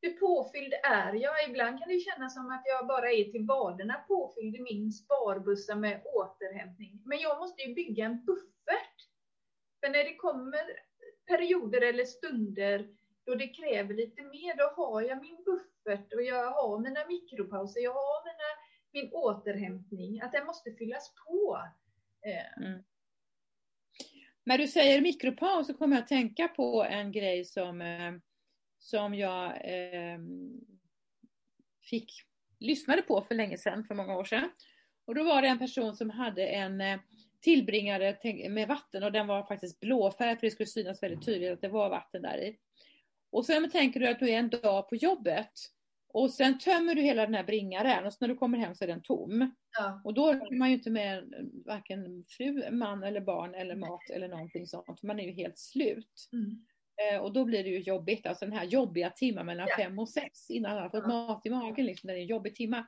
hur 0.00 0.12
påfylld 0.12 0.72
är 0.84 1.12
jag? 1.12 1.48
Ibland 1.48 1.78
kan 1.78 1.88
det 1.88 2.00
kännas 2.00 2.34
som 2.34 2.50
att 2.50 2.62
jag 2.64 2.86
bara 2.86 3.12
är 3.12 3.24
till 3.24 3.46
vaderna 3.46 3.94
påfylld 3.94 4.56
i 4.56 4.60
min 4.60 4.92
sparbussa 4.92 5.74
med 5.74 6.02
återhämtning. 6.04 7.02
Men 7.04 7.18
jag 7.18 7.38
måste 7.38 7.62
ju 7.62 7.74
bygga 7.74 8.04
en 8.04 8.24
buffert. 8.24 8.96
För 9.80 9.88
när 9.90 10.04
det 10.04 10.16
kommer 10.16 10.64
perioder 11.26 11.80
eller 11.80 12.04
stunder 12.04 12.88
då 13.24 13.34
det 13.34 13.48
kräver 13.48 13.94
lite 13.94 14.22
mer, 14.22 14.56
då 14.56 14.64
har 14.64 15.02
jag 15.02 15.20
min 15.20 15.44
buffert 15.44 16.12
och 16.12 16.22
jag 16.22 16.50
har 16.50 16.78
mina 16.78 17.06
mikropauser, 17.06 17.80
jag 17.80 17.92
har 17.92 18.24
mina, 18.24 18.50
min 18.92 19.12
återhämtning, 19.12 20.20
att 20.20 20.32
den 20.32 20.46
måste 20.46 20.72
fyllas 20.72 21.14
på. 21.26 21.58
Eh, 22.26 22.66
mm. 22.66 22.82
När 24.44 24.58
du 24.58 24.66
säger 24.66 25.00
mikropaus 25.00 25.66
så 25.66 25.74
kommer 25.74 25.96
jag 25.96 26.02
att 26.02 26.08
tänka 26.08 26.48
på 26.48 26.84
en 26.84 27.12
grej 27.12 27.44
som, 27.44 27.80
eh, 27.82 28.12
som 28.78 29.14
jag 29.14 29.46
eh, 29.46 30.18
fick, 31.90 32.12
lyssnade 32.60 33.02
på 33.02 33.22
för 33.22 33.34
länge 33.34 33.58
sedan, 33.58 33.84
för 33.84 33.94
många 33.94 34.16
år 34.16 34.24
sedan. 34.24 34.50
Och 35.06 35.14
då 35.14 35.24
var 35.24 35.42
det 35.42 35.48
en 35.48 35.58
person 35.58 35.96
som 35.96 36.10
hade 36.10 36.46
en 36.46 36.80
eh, 36.80 37.00
tillbringare 37.40 38.16
med 38.48 38.68
vatten 38.68 39.02
och 39.02 39.12
den 39.12 39.26
var 39.26 39.42
faktiskt 39.42 39.80
blåfärgad 39.80 40.38
för 40.38 40.46
det 40.46 40.50
skulle 40.50 40.66
synas 40.66 41.02
väldigt 41.02 41.24
tydligt 41.24 41.52
att 41.52 41.60
det 41.60 41.68
var 41.68 41.90
vatten 41.90 42.22
där 42.22 42.38
i. 42.38 42.56
Och 43.30 43.46
sen 43.46 43.70
tänker 43.70 44.00
du 44.00 44.08
att 44.08 44.18
du 44.18 44.30
är 44.30 44.38
en 44.38 44.50
dag 44.50 44.88
på 44.88 44.96
jobbet 44.96 45.50
och 46.14 46.30
sen 46.30 46.58
tömmer 46.58 46.94
du 46.94 47.02
hela 47.02 47.24
den 47.24 47.34
här 47.34 47.44
bringaren 47.44 48.06
och 48.06 48.12
så 48.12 48.18
när 48.20 48.28
du 48.28 48.36
kommer 48.36 48.58
hem 48.58 48.74
så 48.74 48.84
är 48.84 48.88
den 48.88 49.02
tom. 49.02 49.54
Ja. 49.78 50.00
Och 50.04 50.14
då 50.14 50.26
har 50.26 50.58
man 50.58 50.68
ju 50.68 50.74
inte 50.74 50.90
med 50.90 51.34
varken 51.66 52.24
fru, 52.28 52.70
man 52.70 53.02
eller 53.02 53.20
barn 53.20 53.54
eller 53.54 53.76
mat 53.76 54.10
eller 54.10 54.28
någonting 54.28 54.66
sånt. 54.66 55.02
Man 55.02 55.20
är 55.20 55.24
ju 55.24 55.32
helt 55.32 55.58
slut. 55.58 56.28
Mm. 56.32 56.64
Eh, 57.02 57.20
och 57.20 57.32
då 57.32 57.44
blir 57.44 57.64
det 57.64 57.70
ju 57.70 57.78
jobbigt, 57.80 58.26
alltså 58.26 58.44
den 58.44 58.54
här 58.54 58.64
jobbiga 58.64 59.10
timmen 59.10 59.46
mellan 59.46 59.66
ja. 59.70 59.76
fem 59.76 59.98
och 59.98 60.08
sex 60.08 60.50
innan 60.50 60.74
man 60.74 60.82
har 60.82 60.90
fått 60.90 61.04
ja. 61.08 61.26
mat 61.26 61.46
i 61.46 61.50
magen. 61.50 61.86
Liksom, 61.86 62.08
det 62.08 62.14
är 62.14 62.18
en 62.18 62.26
jobbig 62.26 62.54
timma. 62.54 62.86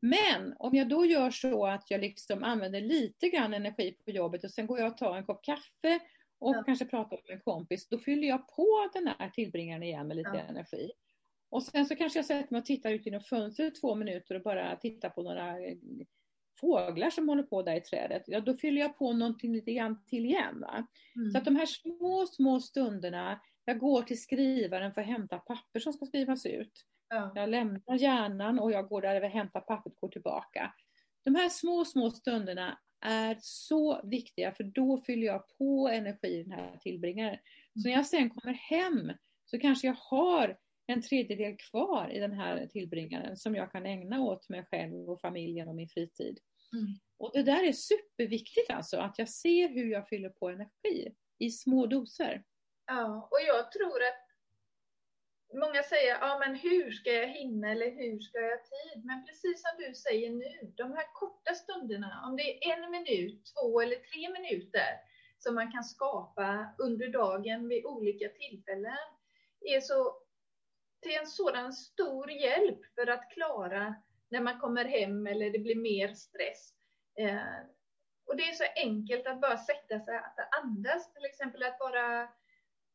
Men 0.00 0.54
om 0.58 0.74
jag 0.74 0.88
då 0.88 1.04
gör 1.04 1.30
så 1.30 1.66
att 1.66 1.90
jag 1.90 2.00
liksom 2.00 2.44
använder 2.44 2.80
lite 2.80 3.28
grann 3.28 3.54
energi 3.54 3.96
på 4.04 4.10
jobbet 4.10 4.44
och 4.44 4.50
sen 4.50 4.66
går 4.66 4.78
jag 4.78 4.92
och 4.92 4.98
tar 4.98 5.16
en 5.16 5.24
kopp 5.24 5.44
kaffe 5.44 6.00
och 6.38 6.66
kanske 6.66 6.84
pratar 6.84 7.20
med 7.28 7.34
en 7.34 7.40
kompis, 7.40 7.88
då 7.88 7.98
fyller 7.98 8.28
jag 8.28 8.48
på 8.48 8.90
den 8.92 9.06
här 9.06 9.30
tillbringaren 9.30 9.82
igen 9.82 10.08
med 10.08 10.16
lite 10.16 10.44
energi. 10.48 10.90
Och 11.54 11.62
sen 11.62 11.86
så 11.86 11.96
kanske 11.96 12.18
jag 12.18 12.26
sätter 12.26 12.52
mig 12.52 12.58
och 12.58 12.64
tittar 12.64 12.90
ut 12.90 13.06
genom 13.06 13.20
fönstret 13.20 13.80
två 13.80 13.94
minuter 13.94 14.34
och 14.34 14.42
bara 14.42 14.76
tittar 14.76 15.08
på 15.08 15.22
några 15.22 15.60
eh, 15.60 15.76
fåglar 16.60 17.10
som 17.10 17.28
håller 17.28 17.42
på 17.42 17.62
där 17.62 17.76
i 17.76 17.80
trädet. 17.80 18.22
Ja, 18.26 18.40
då 18.40 18.56
fyller 18.56 18.80
jag 18.80 18.98
på 18.98 19.12
någonting 19.12 19.52
lite 19.52 19.72
grann 19.72 20.04
till 20.04 20.24
igen. 20.24 20.64
Mm. 21.16 21.30
Så 21.30 21.38
att 21.38 21.44
de 21.44 21.56
här 21.56 21.66
små, 21.66 22.26
små 22.26 22.60
stunderna, 22.60 23.40
jag 23.64 23.78
går 23.78 24.02
till 24.02 24.22
skrivaren 24.22 24.94
för 24.94 25.00
att 25.00 25.06
hämta 25.06 25.38
papper 25.38 25.80
som 25.80 25.92
ska 25.92 26.06
skrivas 26.06 26.46
ut. 26.46 26.84
Ja. 27.08 27.32
Jag 27.34 27.48
lämnar 27.48 27.96
hjärnan 27.98 28.58
och 28.58 28.72
jag 28.72 28.88
går 28.88 29.02
där 29.02 29.22
och 29.22 29.30
hämtar 29.30 29.60
pappret 29.60 29.94
och 29.94 30.00
går 30.00 30.08
tillbaka. 30.08 30.74
De 31.24 31.34
här 31.34 31.48
små, 31.48 31.84
små 31.84 32.10
stunderna 32.10 32.78
är 33.00 33.36
så 33.40 34.00
viktiga 34.04 34.52
för 34.52 34.64
då 34.64 34.98
fyller 34.98 35.26
jag 35.26 35.48
på 35.58 35.88
energi 35.88 36.28
i 36.28 36.42
den 36.42 36.52
här 36.52 36.78
tillbringaren. 36.80 37.38
Så 37.82 37.88
när 37.88 37.94
jag 37.94 38.06
sen 38.06 38.30
kommer 38.30 38.52
hem 38.52 39.12
så 39.44 39.58
kanske 39.58 39.86
jag 39.86 39.96
har 39.98 40.56
en 40.86 41.02
tredjedel 41.02 41.56
kvar 41.56 42.10
i 42.12 42.18
den 42.18 42.32
här 42.32 42.66
tillbringaren 42.66 43.36
som 43.36 43.54
jag 43.54 43.72
kan 43.72 43.86
ägna 43.86 44.20
åt 44.20 44.48
mig 44.48 44.64
själv 44.70 45.10
och 45.10 45.20
familjen 45.20 45.68
och 45.68 45.74
min 45.74 45.88
fritid. 45.88 46.38
Mm. 46.72 46.86
Och 47.18 47.30
det 47.34 47.42
där 47.42 47.64
är 47.68 47.72
superviktigt 47.72 48.70
alltså, 48.70 48.96
att 48.96 49.18
jag 49.18 49.28
ser 49.28 49.68
hur 49.68 49.90
jag 49.92 50.08
fyller 50.08 50.28
på 50.28 50.48
energi 50.48 51.14
i 51.38 51.50
små 51.50 51.86
doser. 51.86 52.44
Ja, 52.86 53.28
och 53.30 53.40
jag 53.46 53.72
tror 53.72 54.02
att 54.02 54.24
Många 55.54 55.82
säger, 55.82 56.18
ja 56.20 56.38
men 56.38 56.54
hur 56.54 56.90
ska 56.90 57.12
jag 57.12 57.28
hinna 57.28 57.70
eller 57.70 57.90
hur 57.90 58.20
ska 58.20 58.38
jag 58.38 58.50
ha 58.50 58.64
tid? 58.64 59.04
Men 59.04 59.26
precis 59.26 59.62
som 59.62 59.72
du 59.78 59.94
säger 59.94 60.30
nu, 60.30 60.72
de 60.76 60.92
här 60.92 61.12
korta 61.14 61.54
stunderna, 61.54 62.24
om 62.26 62.36
det 62.36 62.64
är 62.64 62.72
en 62.72 62.90
minut, 62.90 63.42
två 63.52 63.80
eller 63.80 63.96
tre 63.96 64.28
minuter 64.32 64.90
som 65.38 65.54
man 65.54 65.72
kan 65.72 65.84
skapa 65.84 66.74
under 66.78 67.08
dagen 67.08 67.68
vid 67.68 67.84
olika 67.84 68.28
tillfällen, 68.28 69.06
är 69.60 69.80
så 69.80 70.23
till 71.04 71.16
en 71.20 71.26
sådan 71.26 71.72
stor 71.72 72.30
hjälp 72.30 72.80
för 72.94 73.06
att 73.06 73.30
klara 73.30 73.94
när 74.28 74.40
man 74.40 74.60
kommer 74.60 74.84
hem 74.84 75.26
eller 75.26 75.50
det 75.50 75.58
blir 75.58 75.76
mer 75.76 76.14
stress. 76.14 76.72
Eh, 77.18 77.58
och 78.26 78.36
det 78.36 78.42
är 78.42 78.52
så 78.52 78.64
enkelt 78.76 79.26
att 79.26 79.40
bara 79.40 79.58
sätta 79.58 80.00
sig 80.00 80.16
att 80.16 80.62
andas, 80.62 81.12
till 81.12 81.24
exempel 81.24 81.62
att 81.62 81.78
bara 81.78 82.28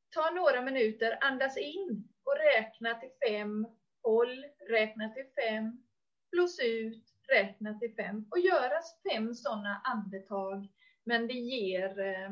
ta 0.10 0.30
några 0.30 0.62
minuter, 0.62 1.18
andas 1.22 1.58
in 1.58 2.10
och 2.24 2.36
räkna 2.38 2.96
till 2.96 3.10
fem, 3.28 3.68
håll, 4.04 4.46
räkna 4.70 5.10
till 5.10 5.26
fem, 5.36 5.84
blås 6.32 6.60
ut, 6.60 7.04
räkna 7.28 7.80
till 7.80 7.96
fem 7.96 8.26
och 8.32 8.40
göra 8.40 8.82
fem 9.12 9.34
sådana 9.36 9.82
andetag. 9.84 10.68
Men 11.04 11.28
det 11.28 11.34
ger, 11.34 12.00
eh, 12.00 12.32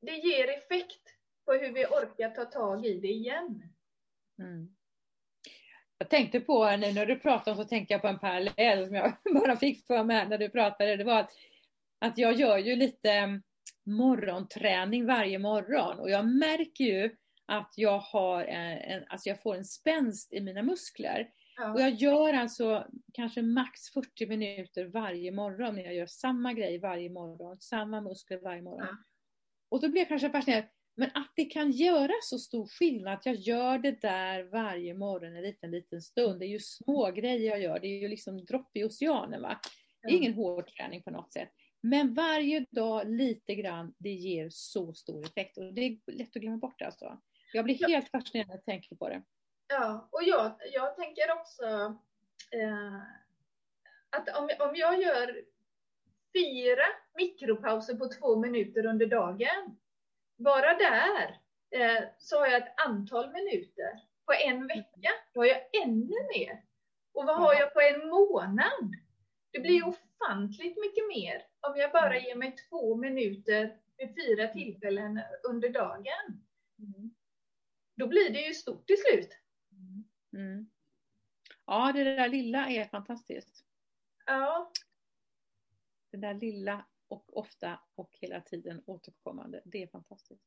det 0.00 0.16
ger 0.16 0.48
effekt 0.48 1.02
på 1.44 1.52
hur 1.52 1.72
vi 1.72 1.86
orkar 1.86 2.30
ta 2.30 2.44
tag 2.44 2.86
i 2.86 3.00
det 3.00 3.08
igen. 3.08 3.72
Mm. 4.38 4.74
Jag 5.98 6.10
tänkte 6.10 6.40
på, 6.40 6.76
nu 6.76 6.92
när 6.92 7.06
du 7.06 7.18
pratar 7.18 7.54
så 7.54 7.64
tänkte 7.64 7.94
jag 7.94 8.02
på 8.02 8.08
en 8.08 8.18
parallell 8.18 8.86
som 8.86 8.94
jag 8.94 9.12
bara 9.34 9.56
fick 9.56 9.86
för 9.86 10.04
mig 10.04 10.28
när 10.28 10.38
du 10.38 10.48
pratade. 10.48 10.96
Det 10.96 11.04
var 11.04 11.20
att, 11.20 11.32
att 11.98 12.18
jag 12.18 12.34
gör 12.34 12.58
ju 12.58 12.76
lite 12.76 13.40
morgonträning 13.84 15.06
varje 15.06 15.38
morgon 15.38 15.98
och 15.98 16.10
jag 16.10 16.26
märker 16.26 16.84
ju 16.84 17.16
att 17.46 17.72
jag, 17.76 17.98
har 17.98 18.44
en, 18.44 18.78
en, 18.78 19.04
alltså 19.08 19.28
jag 19.28 19.42
får 19.42 19.56
en 19.56 19.64
spänst 19.64 20.32
i 20.32 20.40
mina 20.40 20.62
muskler. 20.62 21.30
Ja. 21.56 21.72
Och 21.72 21.80
jag 21.80 21.90
gör 21.90 22.34
alltså 22.34 22.86
kanske 23.12 23.42
max 23.42 23.90
40 23.94 24.26
minuter 24.26 24.84
varje 24.84 25.32
morgon 25.32 25.74
när 25.74 25.82
jag 25.82 25.94
gör 25.94 26.06
samma 26.06 26.52
grej 26.52 26.78
varje 26.78 27.10
morgon, 27.10 27.60
samma 27.60 28.00
muskler 28.00 28.38
varje 28.38 28.62
morgon. 28.62 28.86
Ja. 28.90 28.96
Och 29.68 29.80
då 29.80 29.88
blir 29.88 30.00
jag 30.00 30.08
kanske 30.08 30.30
fascinerad, 30.30 30.64
men 30.94 31.10
att 31.14 31.32
det 31.36 31.44
kan 31.44 31.70
göra 31.70 32.12
så 32.22 32.38
stor 32.38 32.66
skillnad, 32.66 33.14
att 33.14 33.26
jag 33.26 33.34
gör 33.34 33.78
det 33.78 34.00
där 34.00 34.42
varje 34.42 34.94
morgon 34.94 35.36
en 35.36 35.42
liten, 35.42 35.70
liten 35.70 36.02
stund. 36.02 36.40
Det 36.40 36.46
är 36.46 36.48
ju 36.48 36.58
små 36.58 37.10
grejer 37.10 37.50
jag 37.50 37.60
gör, 37.60 37.78
det 37.78 37.86
är 37.86 38.00
ju 38.00 38.08
liksom 38.08 38.44
dropp 38.44 38.76
i 38.76 38.84
oceanen. 38.84 39.42
Va? 39.42 39.60
Det 40.02 40.08
är 40.08 40.16
ingen 40.16 40.34
hård 40.34 40.66
träning 40.66 41.02
på 41.02 41.10
något 41.10 41.32
sätt. 41.32 41.48
Men 41.80 42.14
varje 42.14 42.66
dag 42.70 43.08
lite 43.10 43.54
grann, 43.54 43.94
det 43.98 44.10
ger 44.10 44.48
så 44.50 44.92
stor 44.92 45.24
effekt. 45.24 45.58
Och 45.58 45.74
det 45.74 45.80
är 45.80 46.12
lätt 46.12 46.36
att 46.36 46.42
glömma 46.42 46.56
bort 46.56 46.82
alltså. 46.82 47.18
Jag 47.52 47.64
blir 47.64 47.88
helt 47.88 48.10
fascinerad 48.10 48.48
när 48.48 48.54
jag 48.54 48.64
tänker 48.64 48.96
på 48.96 49.08
det. 49.08 49.22
Ja, 49.68 50.08
och 50.12 50.22
jag, 50.22 50.52
jag 50.72 50.96
tänker 50.96 51.32
också 51.32 51.64
eh, 52.50 52.96
att 54.10 54.38
om, 54.38 54.48
om 54.68 54.74
jag 54.74 55.02
gör 55.02 55.44
fyra 56.34 56.84
mikropauser 57.16 57.94
på 57.94 58.08
två 58.08 58.36
minuter 58.36 58.86
under 58.86 59.06
dagen, 59.06 59.76
bara 60.36 60.74
där 60.74 61.40
eh, 61.70 62.04
så 62.18 62.38
har 62.38 62.46
jag 62.46 62.62
ett 62.62 62.86
antal 62.86 63.32
minuter. 63.32 64.00
På 64.26 64.32
en 64.32 64.66
vecka 64.66 65.10
då 65.32 65.40
har 65.40 65.46
jag 65.46 65.62
ännu 65.82 66.16
mer. 66.36 66.64
Och 67.12 67.24
vad 67.24 67.36
har 67.36 67.54
jag 67.54 67.74
på 67.74 67.80
en 67.80 68.08
månad? 68.08 68.92
Det 69.50 69.60
blir 69.60 69.88
ofantligt 69.88 70.76
mycket 70.80 71.08
mer 71.08 71.46
om 71.60 71.76
jag 71.76 71.92
bara 71.92 72.18
ger 72.18 72.36
mig 72.36 72.56
två 72.68 72.96
minuter 72.96 73.76
vid 73.96 74.14
fyra 74.14 74.48
tillfällen 74.48 75.20
under 75.48 75.68
dagen. 75.68 76.46
Mm. 76.78 77.14
Då 77.96 78.06
blir 78.06 78.30
det 78.30 78.40
ju 78.40 78.54
stort 78.54 78.86
till 78.86 78.96
slut. 78.98 79.30
Mm. 80.32 80.70
Ja, 81.66 81.92
det 81.94 82.04
där 82.04 82.28
lilla 82.28 82.68
är 82.68 82.84
fantastiskt. 82.84 83.64
Ja. 84.26 84.72
Det 86.10 86.16
där 86.16 86.34
lilla 86.34 86.86
och 87.12 87.36
ofta 87.36 87.80
och 87.94 88.10
hela 88.12 88.40
tiden 88.40 88.82
återkommande, 88.86 89.62
det 89.64 89.82
är 89.82 89.86
fantastiskt. 89.86 90.44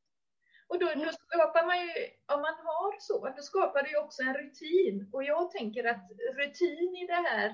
Och 0.67 0.79
då, 0.79 0.85
då 0.85 1.11
skapar 1.11 1.65
man 1.65 1.77
ju, 1.79 1.91
om 2.35 2.41
man 2.41 2.53
har 2.53 2.99
så, 2.99 3.33
då 3.37 3.41
skapar 3.41 3.83
det 3.83 3.89
ju 3.89 3.97
också 3.97 4.21
en 4.21 4.33
rutin. 4.33 5.09
Och 5.13 5.23
jag 5.23 5.51
tänker 5.51 5.83
att 5.83 6.11
rutin 6.35 6.95
i 6.95 7.07
det 7.07 7.21
här 7.29 7.49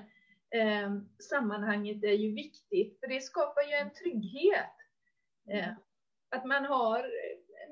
eh, 0.50 0.90
sammanhanget 1.30 2.04
är 2.04 2.18
ju 2.24 2.34
viktigt, 2.34 3.00
för 3.00 3.06
det 3.06 3.20
skapar 3.20 3.62
ju 3.62 3.72
en 3.72 3.92
trygghet. 3.92 4.76
Eh, 5.50 5.72
att 6.30 6.44
man 6.44 6.64
har 6.64 7.10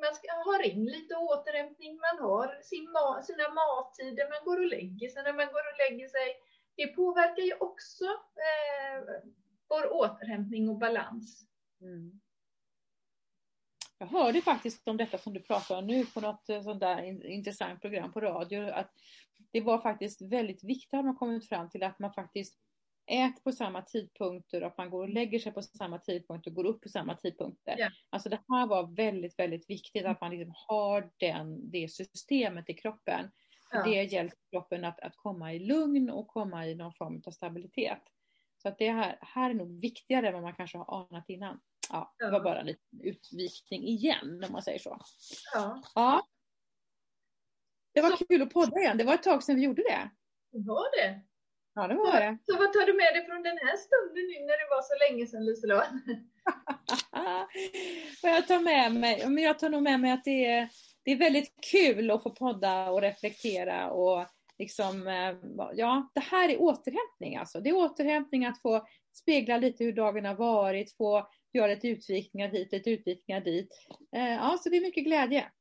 man 0.00 0.14
ska 0.14 0.26
har 0.32 0.62
in 0.62 0.85
lite 0.85 1.16
återhämtning, 1.16 2.00
man 2.09 2.28
har 2.28 2.59
sin 2.62 2.90
ma 2.92 3.23
sina 3.23 3.49
mattider, 3.49 4.28
man 4.35 4.44
går 4.44 4.59
och 4.64 4.70
lägger 4.76 5.09
sig 5.09 5.23
när 5.23 5.32
man 5.32 5.47
går 5.47 5.64
och 5.70 5.78
lägger 5.78 6.09
sig. 6.09 6.28
Det 6.76 6.87
påverkar 6.87 7.42
ju 7.42 7.54
också 7.54 8.04
eh, 8.49 8.99
vår 9.71 9.93
återhämtning 9.93 10.69
och 10.69 10.79
balans. 10.79 11.47
Mm. 11.81 12.21
Jag 13.99 14.07
hörde 14.07 14.43
faktiskt 14.43 14.89
om 14.89 14.97
detta 14.97 15.19
som 15.19 15.33
du 15.33 15.41
pratar 15.41 15.79
om 15.79 15.87
nu 15.87 16.07
på 16.07 16.21
något 16.21 16.49
eh, 16.49 16.62
sånt 16.62 16.81
där 16.81 17.27
intressant 17.27 17.81
program 17.81 18.12
på 18.12 18.21
radio, 18.21 18.71
att 18.71 18.93
det 19.53 19.61
var 19.61 19.79
faktiskt 19.79 20.23
väldigt 20.23 20.65
viktigt 20.65 20.95
att 20.95 21.05
man 21.05 21.17
kommit 21.17 21.49
fram 21.49 21.71
till 21.71 21.83
att 21.83 21.99
man 21.99 22.12
faktiskt 22.12 22.59
äter 23.07 23.43
på 23.43 23.53
samma 23.53 23.83
tidpunkter, 23.83 24.62
att 24.62 24.79
man 24.79 24.91
går 24.91 25.03
och 25.03 25.09
lägger 25.09 25.39
sig 25.39 25.53
på 25.53 25.62
samma 25.62 25.99
tidpunkt 25.99 26.47
och 26.47 26.55
går 26.55 26.67
upp 26.67 26.83
på 26.83 26.89
samma 26.89 27.17
tidpunkter. 27.17 27.79
Yeah. 27.79 27.93
Alltså 28.11 28.29
det 28.29 28.41
här 28.49 28.67
var 28.67 28.97
väldigt, 28.97 29.39
väldigt 29.39 29.71
viktigt 29.71 30.05
att 30.05 30.21
man 30.21 30.31
liksom 30.31 30.55
har 30.69 31.11
den, 31.17 31.71
det 31.71 31.89
systemet 31.89 32.71
i 32.71 32.75
kroppen. 32.75 33.31
Ja. 33.71 33.83
Det 33.83 34.03
hjälper 34.03 34.39
kroppen 34.50 34.85
att, 34.85 35.00
att 35.00 35.17
komma 35.17 35.55
i 35.55 35.59
lugn 35.59 36.11
och 36.11 36.29
komma 36.29 36.67
i 36.67 36.75
någon 36.75 36.95
form 36.95 37.23
av 37.27 37.31
stabilitet. 37.31 38.03
Så 38.62 38.69
att 38.69 38.79
det 38.79 38.90
här, 38.90 39.19
här 39.21 39.50
är 39.50 39.55
nog 39.55 39.81
viktigare 39.81 40.29
än 40.29 40.35
vad 40.35 40.43
man 40.43 40.55
kanske 40.55 40.79
har 40.79 41.09
anat 41.11 41.29
innan. 41.29 41.61
Ja, 41.90 42.14
det 42.19 42.31
var 42.31 42.40
bara 42.40 42.61
en 42.61 42.67
liten 42.67 43.00
utvikning 43.00 43.85
igen 43.88 44.45
om 44.47 44.52
man 44.52 44.62
säger 44.62 44.79
så. 44.79 45.00
Ja. 45.55 45.83
ja. 45.95 46.26
Det 47.95 48.00
var 48.00 48.17
kul 48.29 48.43
att 48.43 48.52
podda 48.52 48.80
igen. 48.80 48.99
Det 48.99 49.04
var 49.04 49.15
ett 49.15 49.23
tag 49.23 49.43
sedan 49.43 49.56
vi 49.56 49.63
gjorde 49.63 49.82
det. 49.82 50.11
Var 50.50 50.97
det? 50.97 51.21
Ja, 51.75 51.87
det 51.89 51.95
var 51.95 52.21
det. 52.21 52.39
Så 52.47 52.58
vad 52.58 52.73
tar 52.73 52.87
du 52.87 52.93
med 52.93 53.15
dig 53.15 53.26
från 53.26 53.43
den 53.43 53.58
här 53.58 53.76
stunden 53.76 54.26
nu 54.26 54.47
när 54.47 54.58
det 54.58 54.69
var 54.71 54.82
så 54.82 54.95
länge 55.08 55.26
sedan 55.26 55.45
Liselott? 55.45 55.89
vad 58.23 58.32
jag 58.37 58.47
tar 58.47 58.61
med 58.61 58.95
mig? 58.95 59.28
Men 59.28 59.45
jag 59.45 59.58
tar 59.58 59.69
nog 59.69 59.82
med 59.82 60.00
mig 60.00 60.13
att 60.13 60.25
det 60.25 60.47
är, 60.47 60.69
det 61.02 61.11
är 61.11 61.17
väldigt 61.17 61.54
kul 61.71 62.11
att 62.11 62.23
få 62.23 62.30
podda 62.30 62.91
och 62.91 63.00
reflektera 63.00 63.91
och 63.91 64.26
liksom, 64.60 65.08
eh, 65.08 65.36
ja, 65.73 66.10
det 66.14 66.20
här 66.20 66.49
är 66.49 66.60
återhämtning 66.60 67.36
alltså. 67.36 67.60
Det 67.60 67.70
är 67.70 67.76
återhämtning 67.76 68.44
att 68.46 68.62
få 68.62 68.86
spegla 69.12 69.56
lite 69.56 69.84
hur 69.84 69.92
dagen 69.92 70.25
har 70.25 70.34
varit, 70.34 70.96
få 70.96 71.30
göra 71.52 71.66
lite 71.66 71.88
utvikningar 71.88 72.49
hit, 72.49 72.73
lite 72.73 72.90
utvikningar 72.90 73.40
dit. 73.40 73.86
Eh, 74.16 74.34
ja, 74.34 74.58
så 74.60 74.68
det 74.68 74.76
är 74.76 74.80
mycket 74.80 75.04
glädje. 75.04 75.52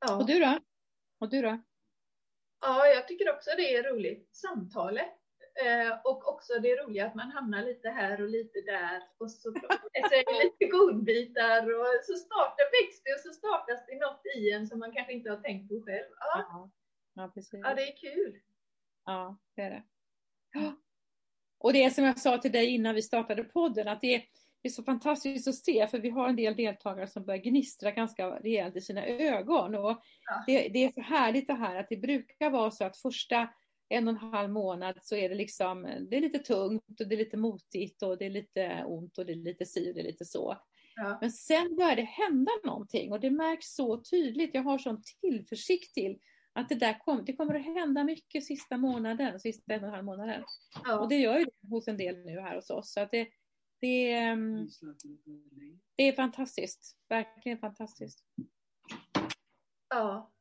Ja. 0.00 0.16
Och 0.16 0.26
du 0.26 0.40
då? 0.40 0.58
Och 1.20 1.30
du 1.30 1.42
då? 1.42 1.62
Ja, 2.60 2.86
jag 2.86 3.08
tycker 3.08 3.32
också 3.32 3.50
det 3.56 3.74
är 3.74 3.82
roligt, 3.82 4.36
samtalet. 4.36 5.18
Eh, 5.64 6.00
och 6.04 6.28
också 6.28 6.52
det 6.62 6.76
roliga 6.76 7.06
att 7.06 7.14
man 7.14 7.30
hamnar 7.30 7.62
lite 7.62 7.88
här 7.88 8.22
och 8.22 8.28
lite 8.28 8.60
där 8.60 9.02
och 9.18 9.30
så 9.30 9.48
äter 9.92 10.44
lite 10.44 10.64
godbitar 10.72 11.62
och 11.80 11.86
så 12.02 12.14
startar 12.14 12.82
växter 12.82 13.14
och 13.14 13.20
så 13.20 13.32
startas 13.32 13.86
det 13.86 14.06
något 14.06 14.22
i 14.36 14.50
en 14.50 14.66
som 14.66 14.78
man 14.78 14.92
kanske 14.92 15.12
inte 15.12 15.30
har 15.30 15.40
tänkt 15.40 15.68
på 15.68 15.82
själv. 15.86 16.08
Ja, 16.18 16.70
ja, 17.14 17.32
precis. 17.34 17.60
ja 17.62 17.74
det 17.74 17.82
är 17.82 17.96
kul. 17.96 18.40
Ja, 19.04 19.38
det 19.54 19.62
är 19.62 19.70
det. 19.70 19.82
Och 21.58 21.72
det 21.72 21.84
är 21.84 21.90
som 21.90 22.04
jag 22.04 22.18
sa 22.18 22.38
till 22.38 22.52
dig 22.52 22.66
innan 22.66 22.94
vi 22.94 23.02
startade 23.02 23.44
podden, 23.44 23.88
att 23.88 24.00
det 24.00 24.14
är, 24.14 24.24
det 24.62 24.68
är 24.68 24.72
så 24.72 24.82
fantastiskt 24.82 25.48
att 25.48 25.54
se, 25.54 25.86
för 25.86 25.98
vi 25.98 26.10
har 26.10 26.28
en 26.28 26.36
del 26.36 26.56
deltagare 26.56 27.06
som 27.06 27.24
börjar 27.24 27.42
gnistra 27.42 27.90
ganska 27.90 28.26
rejält 28.26 28.76
i 28.76 28.80
sina 28.80 29.06
ögon. 29.06 29.74
Och 29.74 30.02
ja. 30.26 30.44
det, 30.46 30.68
det, 30.68 30.84
är 30.84 30.92
så 30.92 31.00
härligt 31.00 31.46
det 31.46 31.54
här 31.54 31.76
att 31.76 31.88
det 31.88 31.96
brukar 31.96 32.50
vara 32.50 32.70
så 32.70 32.84
att 32.84 32.96
första 32.96 33.48
en 33.88 34.08
och 34.08 34.14
en 34.14 34.32
halv 34.32 34.50
månad 34.50 34.98
så 35.02 35.16
är 35.16 35.28
det 35.28 35.34
liksom, 35.34 35.82
det 36.10 36.16
är 36.16 36.20
lite 36.20 36.38
tungt 36.38 37.00
och 37.00 37.08
det 37.08 37.14
är 37.14 37.18
lite 37.18 37.36
motigt 37.36 38.02
och 38.02 38.18
det 38.18 38.26
är 38.26 38.30
lite 38.30 38.84
ont 38.86 39.18
och 39.18 39.26
det 39.26 39.32
är 39.32 39.36
lite 39.36 39.66
si 39.66 39.90
och 39.90 39.94
det 39.94 40.00
är 40.00 40.04
lite 40.04 40.24
så. 40.24 40.56
Ja. 40.96 41.18
Men 41.20 41.32
sen 41.32 41.76
börjar 41.76 41.96
det 41.96 42.02
hända 42.02 42.52
någonting 42.64 43.12
och 43.12 43.20
det 43.20 43.30
märks 43.30 43.74
så 43.74 44.02
tydligt. 44.02 44.54
Jag 44.54 44.62
har 44.62 44.78
sån 44.78 45.02
tillförsikt 45.20 45.94
till 45.94 46.18
att 46.52 46.68
det 46.68 46.74
där 46.74 46.98
kom, 46.98 47.24
det 47.24 47.32
kommer 47.32 47.54
att 47.54 47.64
hända 47.64 48.04
mycket 48.04 48.44
sista 48.44 48.76
månaden, 48.76 49.40
sista 49.40 49.74
en 49.74 49.80
och 49.80 49.86
en 49.86 49.94
halv 49.94 50.04
månaden. 50.04 50.44
Ja. 50.84 50.98
Och 50.98 51.08
det 51.08 51.16
gör 51.16 51.38
ju 51.38 51.44
det 51.44 51.68
hos 51.68 51.88
en 51.88 51.96
del 51.96 52.16
nu 52.24 52.40
här 52.40 52.54
hos 52.54 52.70
oss. 52.70 52.92
Så 52.92 53.00
att 53.00 53.10
det, 53.10 53.28
det, 53.80 54.12
ehm, 54.12 54.68
det 55.96 56.02
är 56.02 56.12
fantastiskt. 56.12 56.96
Verkligen 57.08 57.58
fantastiskt. 57.58 58.24
Ja, 59.88 60.32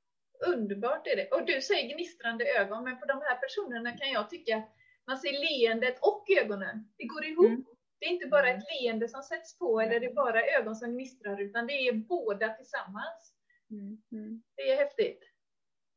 underbart 0.48 1.08
är 1.08 1.16
det. 1.16 1.32
Och 1.32 1.46
du 1.46 1.62
säger 1.62 1.96
gnistrande 1.96 2.46
ögon, 2.46 2.84
men 2.84 3.00
på 3.00 3.06
de 3.06 3.14
här 3.14 3.36
personerna 3.36 3.98
kan 3.98 4.12
jag 4.12 4.30
tycka 4.30 4.64
man 5.08 5.18
ser 5.18 5.32
leendet 5.32 6.00
och 6.02 6.26
ögonen. 6.30 6.94
Det 6.98 7.06
går 7.06 7.26
ihop. 7.26 7.46
Mm. 7.46 7.66
Det 8.00 8.06
är 8.06 8.10
inte 8.10 8.28
bara 8.28 8.50
ett 8.50 8.64
leende 8.72 9.10
som 9.10 9.24
sätts 9.24 9.58
på 9.58 9.82
eller 9.82 10.00
det 10.00 10.06
är 10.06 10.14
bara 10.14 10.46
ögon 10.46 10.76
som 10.76 10.92
gnistrar, 10.92 11.42
utan 11.42 11.68
det 11.68 11.74
är 11.74 11.94
båda 11.94 12.50
tillsammans. 12.50 13.36
Mm. 13.72 14.02
Mm. 14.12 14.44
Det 14.56 14.72
är 14.72 14.78
häftigt. 14.78 15.31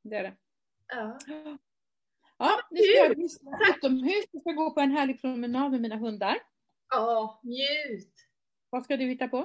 Det 0.04 0.16
är 0.16 0.22
det. 0.22 0.36
Ja. 0.88 1.18
Ja, 2.38 2.60
nu 2.70 2.80
ska 2.82 2.96
jag 2.96 3.16
gnistra 3.16 3.50
utomhus. 3.76 4.24
Jag 4.32 4.42
ska 4.42 4.52
gå 4.52 4.70
på 4.70 4.80
en 4.80 4.90
härlig 4.90 5.20
promenad 5.20 5.70
med 5.70 5.80
mina 5.80 5.96
hundar. 5.96 6.36
Ja, 6.90 7.40
njut! 7.42 8.14
Vad 8.70 8.84
ska 8.84 8.96
du 8.96 9.04
hitta 9.04 9.28
på? 9.28 9.38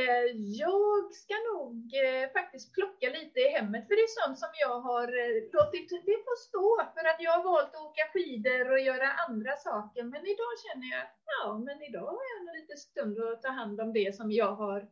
Eh, 0.00 0.26
jag 0.62 1.14
ska 1.14 1.34
nog 1.52 1.76
eh, 2.04 2.32
faktiskt 2.32 2.74
plocka 2.74 3.06
lite 3.18 3.40
i 3.40 3.48
hemmet, 3.48 3.86
för 3.86 3.94
det 3.96 4.02
är 4.08 4.20
sånt 4.22 4.38
som 4.38 4.52
jag 4.64 4.80
har 4.80 5.08
eh, 5.22 5.34
låtit 5.52 5.90
det 5.90 6.18
få 6.26 6.34
stå, 6.48 6.66
för 6.94 7.04
att 7.10 7.20
jag 7.20 7.32
har 7.32 7.44
valt 7.44 7.74
att 7.74 7.86
åka 7.88 8.04
skidor 8.12 8.72
och 8.72 8.80
göra 8.80 9.08
andra 9.28 9.56
saker. 9.56 10.02
Men 10.02 10.22
idag 10.32 10.52
känner 10.64 10.88
jag, 10.96 11.04
ja, 11.32 11.58
men 11.66 11.82
idag 11.82 12.10
har 12.16 12.24
jag 12.30 12.38
en 12.40 12.60
liten 12.60 12.78
stund 12.78 13.18
att 13.18 13.42
ta 13.42 13.48
hand 13.48 13.80
om 13.80 13.92
det 13.92 14.16
som 14.16 14.32
jag 14.32 14.54
har 14.54 14.88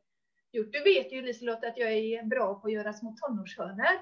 gjort. 0.52 0.72
Du 0.72 0.82
vet 0.82 1.12
ju 1.12 1.22
Liselott 1.22 1.64
att 1.64 1.78
jag 1.78 1.92
är 1.92 2.22
bra 2.22 2.54
på 2.54 2.66
att 2.66 2.72
göra 2.72 2.92
små 2.92 3.16
tonårshörnor. 3.20 3.94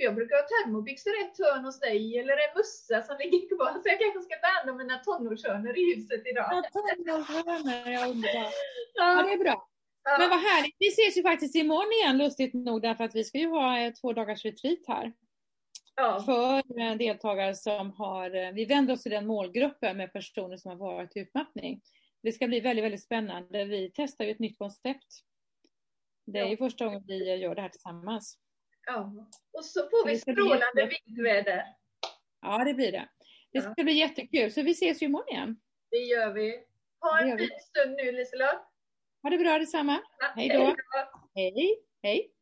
Jag 0.00 0.14
brukar 0.14 0.36
ha 0.36 0.42
termobyxor 0.42 1.12
i 1.18 1.22
ett 1.26 1.38
hörn 1.38 1.64
hos 1.64 1.80
dig 1.80 2.18
eller 2.18 2.32
en 2.32 2.52
mössa 2.56 3.02
som 3.02 3.16
ligger 3.18 3.42
kvar. 3.48 3.72
Så 3.82 3.88
jag 3.92 3.98
kanske 4.00 4.20
ska 4.20 4.34
ta 4.36 4.50
hand 4.56 4.70
om 4.70 4.76
mina 4.82 4.98
tonårshörnor 4.98 5.78
i 5.78 5.94
huset 5.94 6.22
idag. 6.30 6.48
Ja, 6.50 6.62
tonårshörnor, 6.72 7.92
ja 7.96 8.06
underbart. 8.06 8.54
Ja. 8.94 9.22
det 9.22 9.32
är 9.32 9.38
bra. 9.38 9.68
Ja. 10.04 10.16
Men 10.18 10.30
vad 10.30 10.40
härligt. 10.40 10.76
Vi 10.78 10.88
ses 10.88 11.16
ju 11.18 11.22
faktiskt 11.22 11.54
imorgon 11.54 11.92
igen 11.92 12.18
lustigt 12.18 12.54
nog 12.54 12.82
därför 12.82 13.04
att 13.04 13.14
vi 13.14 13.24
ska 13.24 13.38
ju 13.38 13.48
ha 13.48 13.92
två 14.00 14.12
dagars 14.12 14.44
retreat 14.44 14.78
här. 14.88 15.12
Ja. 15.96 16.22
För 16.26 16.80
eh, 16.80 16.96
deltagare 16.96 17.54
som 17.54 17.92
har, 17.92 18.34
eh, 18.36 18.52
vi 18.52 18.64
vänder 18.64 18.94
oss 18.94 19.02
till 19.02 19.12
den 19.12 19.26
målgruppen 19.26 19.96
med 19.96 20.12
personer 20.12 20.56
som 20.56 20.70
har 20.70 20.78
varit 20.78 21.16
i 21.16 21.20
utmattning. 21.20 21.80
Det 22.22 22.32
ska 22.32 22.46
bli 22.46 22.60
väldigt, 22.60 22.84
väldigt 22.84 23.02
spännande. 23.02 23.64
Vi 23.64 23.92
testar 23.94 24.24
ju 24.24 24.30
ett 24.30 24.38
nytt 24.38 24.58
koncept. 24.58 25.20
Det 26.26 26.38
är 26.38 26.46
ju 26.46 26.56
första 26.56 26.84
gången 26.84 27.04
vi 27.06 27.34
gör 27.34 27.54
det 27.54 27.62
här 27.62 27.68
tillsammans. 27.68 28.38
Ja, 28.88 29.12
och 29.52 29.64
så 29.64 29.80
får 29.80 30.06
vi 30.06 30.18
strålande 30.18 30.90
vindväder. 31.06 31.64
Ja, 32.40 32.64
det 32.64 32.74
blir 32.74 32.92
det. 32.92 33.08
Det 33.52 33.60
ska 33.60 33.74
ja. 33.76 33.84
bli 33.84 33.92
jättekul, 33.92 34.52
så 34.52 34.62
vi 34.62 34.70
ses 34.70 35.02
ju 35.02 35.06
imorgon 35.06 35.28
igen. 35.28 35.56
Det 35.90 35.96
gör 35.96 36.32
vi. 36.32 36.64
Ha 37.00 37.20
en 37.20 37.38
fin 37.38 37.48
stund 37.60 37.96
nu 37.96 38.12
Liselott. 38.12 38.62
Ha 39.22 39.30
det 39.30 39.38
bra 39.38 39.58
detsamma. 39.58 40.00
Ja, 40.18 40.26
hej 40.36 40.48
då. 40.48 40.76
Hej. 41.34 41.78
Hej. 42.02 42.32